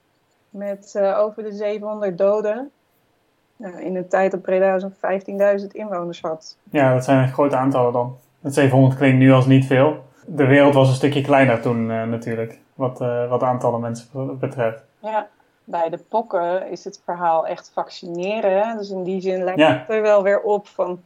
Met 0.50 0.94
uh, 0.98 1.20
over 1.20 1.44
de 1.44 1.52
700 1.52 2.18
doden. 2.18 2.72
Nou, 3.56 3.82
in 3.82 3.96
een 3.96 4.08
tijd 4.08 4.32
dat 4.32 4.42
Breda 4.42 4.80
zo'n 4.80 4.94
15.000 5.62 5.68
inwoners 5.72 6.22
had. 6.22 6.58
Ja, 6.72 6.94
dat 6.94 7.04
zijn 7.04 7.32
grote 7.32 7.56
aantallen 7.56 7.94
dan. 7.94 8.18
Het 8.42 8.54
700 8.54 8.96
klinkt 8.96 9.18
nu 9.18 9.32
als 9.32 9.46
niet 9.46 9.66
veel. 9.66 10.04
De 10.26 10.46
wereld 10.46 10.74
was 10.74 10.90
een 10.90 10.96
stukje 10.96 11.22
kleiner 11.22 11.62
toen 11.62 11.90
uh, 11.90 12.04
natuurlijk, 12.04 12.60
wat, 12.74 13.02
uh, 13.02 13.30
wat 13.30 13.44
aantallen 13.44 13.80
mensen 13.80 14.40
betreft. 14.40 14.84
Ja, 15.00 15.28
bij 15.70 15.90
de 15.90 15.98
pokken 15.98 16.70
is 16.70 16.84
het 16.84 17.02
verhaal 17.04 17.48
echt 17.48 17.72
vaccineren. 17.74 18.78
Dus 18.78 18.90
in 18.90 19.04
die 19.04 19.22
zin 19.22 19.44
lijkt 19.44 19.62
het 19.62 19.90
er 19.90 20.02
wel 20.02 20.24
weer 20.24 20.42
op 20.42 20.68
van 20.68 21.04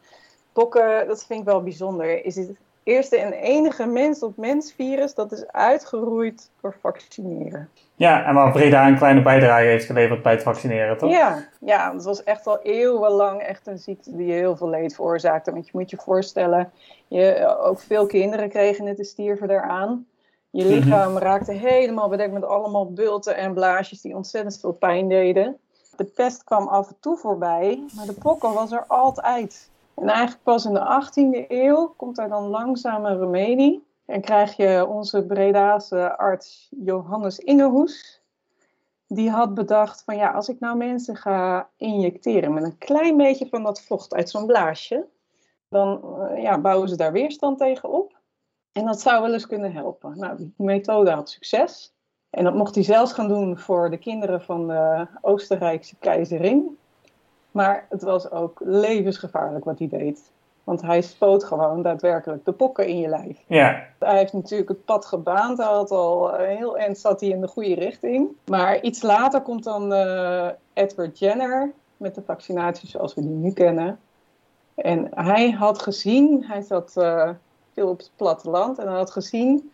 pokken, 0.54 1.08
dat 1.08 1.26
vind 1.26 1.40
ik 1.40 1.46
wel 1.46 1.64
bijzonder, 1.64 2.26
is 2.26 2.36
het 2.36 2.52
eerste 2.84 3.18
en 3.18 3.34
enige 3.34 3.86
mens-op-mens 3.86 4.74
virus 4.74 5.14
dat 5.14 5.32
is 5.32 5.48
uitgeroeid 5.48 6.50
door 6.62 6.76
vaccineren. 6.82 7.70
Ja, 7.96 8.26
en 8.26 8.34
waar 8.34 8.52
Breda 8.52 8.88
een 8.88 8.98
kleine 8.98 9.22
bijdrage 9.22 9.66
heeft 9.66 9.86
geleverd 9.86 10.22
bij 10.22 10.32
het 10.32 10.44
vaccineren, 10.44 10.98
toch? 10.98 11.10
Ja, 11.10 11.48
ja 11.60 11.94
het 11.94 12.04
was 12.04 12.24
echt 12.24 12.48
al 12.48 12.60
eeuwenlang 12.62 13.42
echt 13.42 13.68
een 13.68 13.78
ziekte 13.78 14.16
die 14.16 14.32
heel 14.32 14.56
veel 14.56 14.70
leed 14.70 14.96
veroorzaakte. 14.96 15.52
Want 15.52 15.66
je 15.66 15.72
moet 15.74 15.90
je 15.90 15.98
voorstellen, 15.98 16.72
je, 17.08 17.58
ook 17.58 17.80
veel 17.80 18.06
kinderen 18.06 18.50
kregen 18.50 18.86
het 18.86 19.00
en 19.00 19.06
stierven 19.06 19.50
eraan. 19.50 20.06
Je 20.54 20.64
mhm. 20.64 20.74
lichaam 20.74 21.18
raakte 21.18 21.52
helemaal 21.52 22.10
bedekt 22.10 22.34
met 22.34 22.46
allemaal 22.46 22.92
bulten 22.92 23.36
en 23.36 23.54
blaasjes 23.54 24.02
die 24.02 24.16
ontzettend 24.16 24.60
veel 24.60 24.72
pijn 24.72 25.10
deden. 25.10 25.58
De 25.96 26.04
pest 26.04 26.44
kwam 26.44 26.68
af 26.68 26.90
en 26.90 26.96
toe 27.00 27.18
voorbij, 27.18 27.84
maar 27.96 28.06
de 28.06 28.14
pokken 28.14 28.54
was 28.54 28.72
er 28.72 28.86
altijd. 28.88 29.70
En 29.96 30.08
eigenlijk 30.08 30.44
pas 30.44 30.66
in 30.66 30.74
de 30.74 31.02
18e 31.04 31.48
eeuw 31.48 31.94
komt 31.98 32.18
er 32.18 32.30
dan 32.30 32.44
langzaam 32.44 33.06
een 33.06 33.20
remedie. 33.20 33.84
En 34.06 34.22
krijg 34.22 34.56
je 34.56 34.88
onze 34.88 35.26
Bredaanse 35.26 36.18
arts 36.18 36.70
Johannes 36.84 37.40
Ingehoes. 37.40 38.22
Die 39.08 39.30
had 39.30 39.54
bedacht 39.54 40.04
van 40.04 40.16
ja, 40.16 40.32
als 40.32 40.50
ik 40.50 40.60
nou 40.60 40.78
mensen 40.78 41.16
ga 41.16 41.70
injecteren 41.78 42.54
met 42.54 42.64
een 42.64 42.78
klein 42.78 43.18
beetje 43.18 43.48
van 43.50 43.64
dat 43.64 43.82
vocht 43.82 44.14
uit 44.14 44.30
zo'n 44.30 44.46
blaasje. 44.46 45.06
Dan 45.70 46.02
eh, 46.20 46.42
ja, 46.42 46.60
bouwen 46.60 46.90
ze 46.90 46.96
daar 46.96 47.12
weerstand 47.12 47.58
tegen 47.58 47.90
op. 47.90 48.13
En 48.74 48.86
dat 48.86 49.02
zou 49.02 49.22
wel 49.22 49.34
eens 49.34 49.48
kunnen 49.48 49.74
helpen. 49.74 50.20
Nou, 50.20 50.38
die 50.38 50.54
methode 50.58 51.12
had 51.12 51.30
succes. 51.30 51.94
En 52.30 52.44
dat 52.44 52.54
mocht 52.54 52.76
hij 52.76 52.84
zelfs 52.84 53.14
gaan 53.14 53.28
doen 53.28 53.58
voor 53.58 53.90
de 53.90 53.98
kinderen 53.98 54.42
van 54.42 54.68
de 54.68 55.08
Oostenrijkse 55.22 55.96
keizerin. 56.00 56.78
Maar 57.52 57.86
het 57.90 58.02
was 58.02 58.32
ook 58.32 58.62
levensgevaarlijk 58.64 59.66
wat 59.66 59.80
hij 59.80 59.88
deed. 59.88 60.32
Want 60.64 60.82
hij 60.82 61.02
spoot 61.02 61.44
gewoon 61.44 61.82
daadwerkelijk 61.82 62.46
de 62.46 62.52
pokken 62.52 62.88
in 62.88 63.00
je 63.00 63.08
lijf. 63.08 63.44
Ja. 63.48 63.84
Hij 64.00 64.18
heeft 64.18 64.34
natuurlijk 64.34 64.70
het 64.70 64.86
pad 64.86 65.06
gebaand. 65.06 65.58
Hij 65.58 65.68
had 65.68 65.92
al 65.92 66.34
eh, 66.34 66.58
heel 66.58 66.78
eind 66.78 66.98
zat 66.98 67.20
hij 67.20 67.30
in 67.30 67.42
de 67.42 67.48
goede 67.48 67.76
richting. 67.76 68.30
Maar 68.46 68.82
iets 68.82 69.02
later 69.02 69.42
komt 69.42 69.64
dan 69.64 69.94
uh, 69.94 70.50
Edward 70.74 71.20
Jenner 71.20 71.72
met 71.98 72.16
de 72.16 72.22
vaccinatie 72.22 72.90
zoals 72.90 73.14
we 73.14 73.22
die 73.22 73.30
nu 73.30 73.52
kennen. 73.52 74.00
En 74.76 75.08
hij 75.12 75.52
had 75.52 75.82
gezien, 75.82 76.44
hij 76.48 76.62
zat 76.62 76.94
uh, 76.98 77.30
veel 77.74 77.90
op 77.90 77.98
het 77.98 78.12
platteland 78.16 78.78
en 78.78 78.88
hij 78.88 78.96
had 78.96 79.12
gezien 79.12 79.72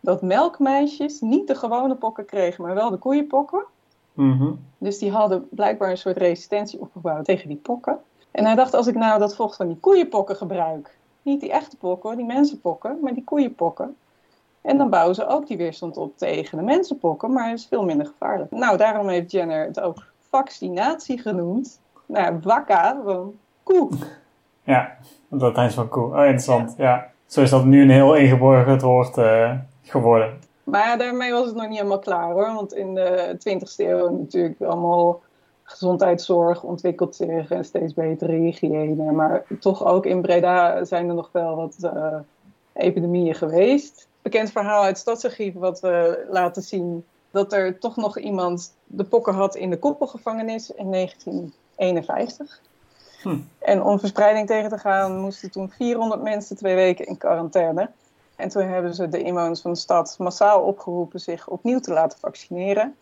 dat 0.00 0.22
melkmeisjes 0.22 1.20
niet 1.20 1.46
de 1.46 1.54
gewone 1.54 1.94
pokken 1.94 2.24
kregen, 2.24 2.64
maar 2.64 2.74
wel 2.74 2.90
de 2.90 2.96
koeienpokken. 2.96 3.64
Mhm. 4.12 4.52
Dus 4.78 4.98
die 4.98 5.10
hadden 5.10 5.48
blijkbaar 5.50 5.90
een 5.90 5.98
soort 5.98 6.16
resistentie 6.16 6.80
opgebouwd 6.80 7.24
tegen 7.24 7.48
die 7.48 7.56
pokken. 7.56 7.98
En 8.30 8.44
hij 8.44 8.54
dacht, 8.54 8.74
als 8.74 8.86
ik 8.86 8.94
nou 8.94 9.18
dat 9.18 9.36
vocht 9.36 9.56
van 9.56 9.66
die 9.66 9.76
koeienpokken 9.80 10.36
gebruik, 10.36 10.98
niet 11.22 11.40
die 11.40 11.52
echte 11.52 11.76
pokken, 11.76 12.16
die 12.16 12.26
mensenpokken, 12.26 12.98
maar 13.02 13.14
die 13.14 13.24
koeienpokken. 13.24 13.96
En 14.60 14.78
dan 14.78 14.90
bouwen 14.90 15.14
ze 15.14 15.26
ook 15.26 15.46
die 15.46 15.56
weerstand 15.56 15.96
op 15.96 16.18
tegen 16.18 16.58
de 16.58 16.64
mensenpokken, 16.64 17.32
maar 17.32 17.52
is 17.52 17.66
veel 17.66 17.84
minder 17.84 18.06
gevaarlijk. 18.06 18.50
Nou, 18.50 18.76
daarom 18.76 19.08
heeft 19.08 19.30
Jenner 19.30 19.66
het 19.66 19.80
ook 19.80 20.12
vaccinatie 20.28 21.18
genoemd. 21.18 21.80
Nou, 22.06 22.38
wakka, 22.42 23.00
van 23.04 23.34
koe. 23.62 23.90
Ja, 24.64 24.96
dat 25.28 25.58
is 25.58 25.74
van 25.74 25.88
koe. 25.88 26.04
Oh, 26.04 26.18
interessant. 26.18 26.74
Ja. 26.76 27.11
Is 27.40 27.50
dat 27.50 27.64
nu 27.64 27.82
een 27.82 27.90
heel 27.90 28.14
ingeborgen 28.14 28.80
woord 28.80 29.16
uh, 29.16 29.52
geworden. 29.82 30.38
Maar 30.64 30.98
daarmee 30.98 31.32
was 31.32 31.46
het 31.46 31.54
nog 31.54 31.66
niet 31.66 31.76
helemaal 31.76 31.98
klaar 31.98 32.32
hoor. 32.32 32.54
Want 32.54 32.74
in 32.74 32.94
de 32.94 33.36
20e 33.48 33.74
eeuw 33.76 34.18
natuurlijk 34.18 34.60
allemaal 34.60 35.20
gezondheidszorg 35.62 36.62
ontwikkelt 36.62 37.16
zich 37.16 37.50
en 37.50 37.64
steeds 37.64 37.94
betere 37.94 38.32
hygiëne. 38.32 39.12
Maar 39.12 39.44
toch 39.60 39.84
ook 39.84 40.06
in 40.06 40.22
Breda 40.22 40.84
zijn 40.84 41.08
er 41.08 41.14
nog 41.14 41.28
wel 41.32 41.56
wat 41.56 41.76
uh, 41.80 42.14
epidemieën 42.72 43.34
geweest. 43.34 44.08
Bekend 44.22 44.50
verhaal 44.50 44.82
uit 44.82 44.98
Stadsarchief 44.98 45.54
wat 45.54 45.80
we 45.80 46.26
laten 46.30 46.62
zien 46.62 47.04
dat 47.30 47.52
er 47.52 47.78
toch 47.78 47.96
nog 47.96 48.18
iemand 48.18 48.74
de 48.86 49.04
pokken 49.04 49.34
had 49.34 49.54
in 49.54 49.70
de 49.70 49.78
koppelgevangenis 49.78 50.70
in 50.70 50.90
1951. 50.90 52.60
Hm. 53.22 53.38
En 53.58 53.82
om 53.82 53.98
verspreiding 53.98 54.46
tegen 54.46 54.70
te 54.70 54.78
gaan 54.78 55.18
moesten 55.20 55.50
toen 55.50 55.70
400 55.70 56.22
mensen 56.22 56.56
twee 56.56 56.74
weken 56.74 57.06
in 57.06 57.18
quarantaine. 57.18 57.90
En 58.36 58.48
toen 58.48 58.62
hebben 58.62 58.94
ze 58.94 59.08
de 59.08 59.22
inwoners 59.22 59.60
van 59.60 59.72
de 59.72 59.78
stad 59.78 60.14
massaal 60.18 60.60
opgeroepen 60.62 61.20
zich 61.20 61.48
opnieuw 61.48 61.80
te 61.80 61.92
laten 61.92 62.18
vaccineren. 62.18 62.96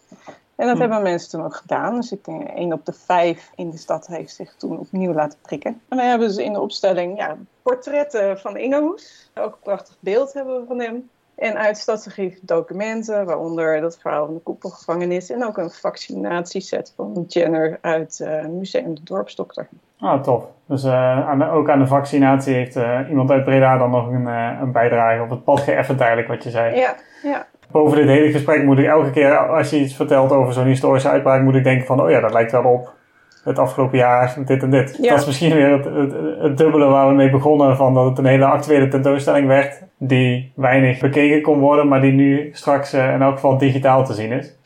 En 0.56 0.66
dat 0.66 0.74
hm. 0.74 0.80
hebben 0.80 1.02
mensen 1.02 1.30
toen 1.30 1.44
ook 1.44 1.56
gedaan. 1.56 1.94
Dus 1.94 2.12
ik 2.12 2.24
denk, 2.24 2.48
één 2.48 2.72
op 2.72 2.86
de 2.86 2.92
vijf 2.92 3.50
in 3.54 3.70
de 3.70 3.76
stad 3.76 4.06
heeft 4.06 4.34
zich 4.34 4.54
toen 4.56 4.78
opnieuw 4.78 5.12
laten 5.12 5.38
prikken. 5.42 5.80
En 5.88 5.96
we 5.96 6.02
hebben 6.02 6.30
ze 6.30 6.44
in 6.44 6.52
de 6.52 6.60
opstelling 6.60 7.18
ja, 7.18 7.36
portretten 7.62 8.38
van 8.38 8.56
Ingehoes. 8.56 9.30
Ook 9.34 9.52
een 9.52 9.60
prachtig 9.62 9.96
beeld 10.00 10.32
hebben 10.32 10.60
we 10.60 10.66
van 10.66 10.80
hem. 10.80 11.10
En 11.40 11.58
uit 11.58 11.78
stadsarchief 11.78 12.38
documenten, 12.42 13.26
waaronder 13.26 13.80
dat 13.80 13.98
verhaal 14.00 14.24
van 14.24 14.34
de 14.34 14.40
koepelgevangenis 14.40 15.30
en 15.30 15.44
ook 15.44 15.56
een 15.56 15.70
vaccinatieset 15.70 16.92
van 16.96 17.24
Jenner 17.28 17.78
uit 17.80 18.20
uh, 18.22 18.46
Museum 18.46 18.94
de 18.94 19.00
Dorpsdokter. 19.04 19.68
Ah, 19.98 20.22
tof. 20.22 20.44
Dus 20.66 20.84
uh, 20.84 21.28
aan 21.28 21.38
de, 21.38 21.50
ook 21.50 21.70
aan 21.70 21.78
de 21.78 21.86
vaccinatie 21.86 22.54
heeft 22.54 22.76
uh, 22.76 22.98
iemand 23.08 23.30
uit 23.30 23.44
Breda 23.44 23.78
dan 23.78 23.90
nog 23.90 24.06
een, 24.10 24.26
een 24.26 24.72
bijdrage 24.72 25.22
op 25.22 25.30
het 25.30 25.44
pad 25.44 25.60
geëffend 25.60 26.00
eigenlijk 26.00 26.28
wat 26.28 26.44
je 26.44 26.50
zei. 26.50 26.76
Ja, 26.76 26.94
ja. 27.22 27.46
Boven 27.70 27.96
dit 27.96 28.06
hele 28.06 28.32
gesprek 28.32 28.64
moet 28.64 28.78
ik 28.78 28.86
elke 28.86 29.10
keer 29.10 29.48
als 29.48 29.70
je 29.70 29.80
iets 29.80 29.96
vertelt 29.96 30.30
over 30.32 30.52
zo'n 30.52 30.66
historische 30.66 31.08
uitbraak, 31.08 31.42
moet 31.42 31.54
ik 31.54 31.64
denken 31.64 31.86
van, 31.86 32.02
oh 32.02 32.10
ja, 32.10 32.20
dat 32.20 32.32
lijkt 32.32 32.52
wel 32.52 32.64
op 32.64 32.92
het 33.44 33.58
afgelopen 33.58 33.98
jaar 33.98 34.36
dit 34.44 34.62
en 34.62 34.70
dit. 34.70 35.02
Dat 35.02 35.18
is 35.18 35.26
misschien 35.26 35.54
weer 35.54 35.70
het, 35.70 35.84
het, 35.84 36.14
het, 36.40 36.58
dubbele 36.58 36.84
waar 36.84 37.08
we 37.08 37.14
mee 37.14 37.30
begonnen, 37.30 37.76
van 37.76 37.94
dat 37.94 38.04
het 38.04 38.18
een 38.18 38.24
hele 38.24 38.44
actuele 38.44 38.88
tentoonstelling 38.88 39.46
werd, 39.46 39.82
die 39.98 40.52
weinig 40.54 41.00
bekeken 41.00 41.42
kon 41.42 41.58
worden, 41.58 41.88
maar 41.88 42.00
die 42.00 42.12
nu 42.12 42.50
straks 42.52 42.94
uh, 42.94 43.12
in 43.14 43.22
elk 43.22 43.34
geval 43.34 43.58
digitaal 43.58 44.04
te 44.04 44.12
zien 44.12 44.32
is. 44.32 44.56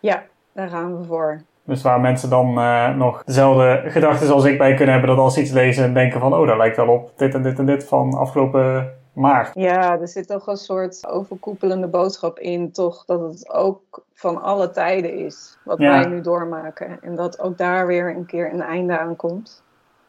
Ja, 0.00 0.22
daar 0.54 0.68
gaan 0.68 0.98
we 0.98 1.04
voor. 1.04 1.40
Dus 1.64 1.82
waar 1.82 2.00
mensen 2.00 2.30
dan 2.30 2.58
uh, 2.58 2.94
nog 2.96 3.22
dezelfde 3.24 3.82
gedachten 3.86 4.34
als 4.34 4.44
ik 4.44 4.58
bij 4.58 4.74
kunnen 4.74 4.94
hebben, 4.94 5.10
dat 5.10 5.24
als 5.24 5.34
ze 5.34 5.40
iets 5.40 5.50
lezen 5.50 5.84
en 5.84 5.94
denken 5.94 6.20
van, 6.20 6.34
oh, 6.34 6.46
dat 6.46 6.56
lijkt 6.56 6.76
wel 6.76 6.88
op 6.88 7.12
dit 7.16 7.34
en 7.34 7.42
dit 7.42 7.58
en 7.58 7.66
dit 7.66 7.84
van 7.84 8.14
afgelopen 8.14 8.92
maart. 9.12 9.50
Ja, 9.54 10.00
er 10.00 10.08
zit 10.08 10.26
toch 10.26 10.46
een 10.46 10.56
soort 10.56 11.06
overkoepelende 11.06 11.86
boodschap 11.86 12.38
in, 12.38 12.72
toch, 12.72 13.04
dat 13.04 13.20
het 13.20 13.50
ook 13.50 14.04
van 14.14 14.42
alle 14.42 14.70
tijden 14.70 15.18
is 15.18 15.58
wat 15.64 15.78
wij 15.78 16.06
nu 16.06 16.20
doormaken. 16.20 17.02
En 17.02 17.14
dat 17.14 17.40
ook 17.40 17.58
daar 17.58 17.86
weer 17.86 18.16
een 18.16 18.26
keer 18.26 18.52
een 18.52 18.62
einde 18.62 18.98
aan 18.98 19.16
komt. 19.16 19.62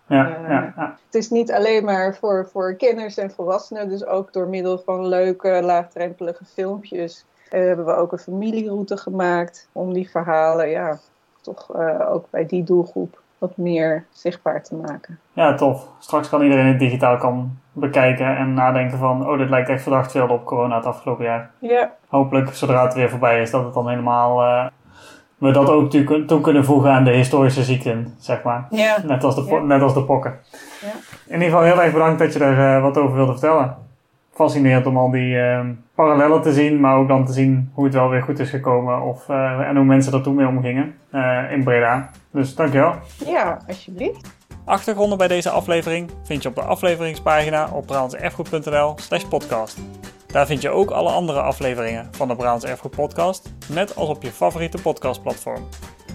Ja, 0.07 0.27
uh, 0.27 0.49
ja, 0.49 0.73
ja, 0.75 0.97
Het 1.05 1.15
is 1.15 1.29
niet 1.29 1.51
alleen 1.51 1.85
maar 1.85 2.15
voor, 2.15 2.47
voor 2.51 2.75
kinders 2.75 3.17
en 3.17 3.31
volwassenen, 3.31 3.89
dus 3.89 4.05
ook 4.05 4.33
door 4.33 4.47
middel 4.47 4.77
van 4.79 5.07
leuke, 5.07 5.61
laagdrempelige 5.63 6.45
filmpjes 6.45 7.25
uh, 7.51 7.59
hebben 7.59 7.85
we 7.85 7.95
ook 7.95 8.11
een 8.11 8.17
familieroute 8.17 8.97
gemaakt 8.97 9.69
om 9.71 9.93
die 9.93 10.09
verhalen, 10.09 10.69
ja, 10.69 10.99
toch 11.41 11.75
uh, 11.75 12.11
ook 12.11 12.25
bij 12.29 12.45
die 12.45 12.63
doelgroep 12.63 13.22
wat 13.43 13.57
meer 13.57 14.05
zichtbaar 14.11 14.63
te 14.63 14.75
maken. 14.75 15.19
Ja, 15.33 15.53
tof. 15.53 15.87
Straks 15.99 16.29
kan 16.29 16.41
iedereen 16.41 16.65
het 16.65 16.79
digitaal 16.79 17.17
kan 17.17 17.57
bekijken 17.71 18.37
en 18.37 18.53
nadenken 18.53 18.97
van, 18.97 19.27
oh, 19.29 19.37
dit 19.37 19.49
lijkt 19.49 19.69
echt 19.69 19.81
verdacht 19.81 20.11
veel 20.11 20.27
op 20.27 20.45
corona 20.45 20.75
het 20.75 20.85
afgelopen 20.85 21.25
jaar. 21.25 21.51
Ja. 21.59 21.91
Hopelijk, 22.07 22.53
zodra 22.53 22.83
het 22.83 22.93
weer 22.93 23.09
voorbij 23.09 23.41
is, 23.41 23.51
dat 23.51 23.63
het 23.63 23.73
dan 23.73 23.89
helemaal... 23.89 24.43
Uh, 24.43 24.65
we 25.37 25.51
dat 25.51 25.69
ook 25.69 25.89
toe 26.27 26.41
kunnen 26.41 26.65
voegen 26.65 26.91
aan 26.91 27.03
de 27.03 27.11
historische 27.11 27.63
ziekten, 27.63 28.15
zeg 28.19 28.43
maar. 28.43 28.67
Ja. 28.69 28.97
Net 29.05 29.23
als 29.23 29.35
de, 29.35 29.43
ja. 29.43 29.59
net 29.59 29.81
als 29.81 29.93
de 29.93 30.03
pokken. 30.03 30.39
Ja. 30.81 30.87
In 31.27 31.33
ieder 31.33 31.47
geval 31.47 31.63
heel 31.63 31.81
erg 31.81 31.93
bedankt 31.93 32.19
dat 32.19 32.33
je 32.33 32.39
er 32.39 32.75
uh, 32.75 32.81
wat 32.81 32.97
over 32.97 33.15
wilde 33.15 33.31
vertellen. 33.31 33.75
Fascinerend 34.33 34.85
om 34.85 34.97
al 34.97 35.11
die 35.11 35.35
uh, 35.35 35.59
parallellen 35.95 36.41
te 36.41 36.53
zien, 36.53 36.79
maar 36.79 36.97
ook 36.97 37.07
dan 37.07 37.25
te 37.25 37.33
zien 37.33 37.71
hoe 37.73 37.85
het 37.85 37.93
wel 37.93 38.09
weer 38.09 38.21
goed 38.21 38.39
is 38.39 38.49
gekomen 38.49 39.01
of, 39.01 39.29
en 39.29 39.75
hoe 39.75 39.85
mensen 39.85 40.13
er 40.13 40.21
toen 40.21 40.35
mee 40.35 40.47
omgingen 40.47 40.95
in 41.51 41.63
Breda. 41.63 42.09
Dus 42.31 42.55
dankjewel. 42.55 42.93
Ja, 43.25 43.61
alsjeblieft. 43.67 44.35
Achtergronden 44.65 45.17
bij 45.17 45.27
deze 45.27 45.49
aflevering 45.49 46.11
vind 46.23 46.43
je 46.43 46.49
op 46.49 46.55
de 46.55 46.61
afleveringspagina 46.61 47.69
op 47.73 47.85
brabantserfgoed.nl 47.85 48.93
slash 48.95 49.23
podcast. 49.23 49.77
Daar 50.33 50.45
vind 50.45 50.61
je 50.61 50.69
ook 50.69 50.91
alle 50.91 51.09
andere 51.09 51.41
afleveringen 51.41 52.07
van 52.11 52.27
de 52.27 52.35
Brabants 52.35 52.65
Erfgoed 52.65 52.95
podcast, 52.95 53.53
net 53.69 53.95
als 53.95 54.09
op 54.09 54.23
je 54.23 54.31
favoriete 54.31 54.81
podcastplatform. 54.81 55.67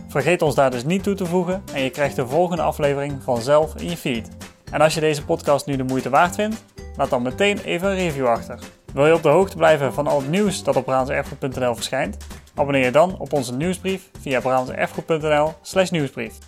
Vergeet 0.09 0.43
ons 0.43 0.55
daar 0.55 0.71
dus 0.71 0.85
niet 0.85 1.03
toe 1.03 1.15
te 1.15 1.27
voegen 1.27 1.63
en 1.75 1.83
je 1.83 1.91
krijgt 1.91 2.17
de 2.17 2.27
volgende 2.27 2.63
aflevering 2.63 3.23
vanzelf 3.23 3.75
in 3.75 3.91
je 3.91 3.97
feed. 3.97 4.29
En 4.71 4.81
als 4.81 4.95
je 4.95 5.01
deze 5.01 5.25
podcast 5.25 5.67
nu 5.67 5.77
de 5.77 5.83
moeite 5.83 6.11
waard 6.11 6.35
vindt, 6.35 6.65
laat 6.99 7.11
dan 7.11 7.23
meteen 7.23 7.59
even 7.59 7.89
een 7.89 7.97
review 7.97 8.27
achter. 8.27 8.59
Wil 8.93 9.07
je 9.07 9.15
op 9.15 9.23
de 9.23 9.29
hoogte 9.29 9.57
blijven 9.57 9.93
van 9.93 10.07
al 10.07 10.21
het 10.21 10.31
nieuws 10.31 10.63
dat 10.63 10.77
op 10.77 10.85
brabantserfgoed.nl 10.85 11.75
verschijnt? 11.75 12.17
Abonneer 12.55 12.85
je 12.85 12.91
dan 12.91 13.19
op 13.19 13.33
onze 13.33 13.55
nieuwsbrief 13.55 14.11
via 14.21 14.41
brabantserfgoed.nl 14.41 15.53
slash 15.63 15.91
nieuwsbrief. 15.91 16.39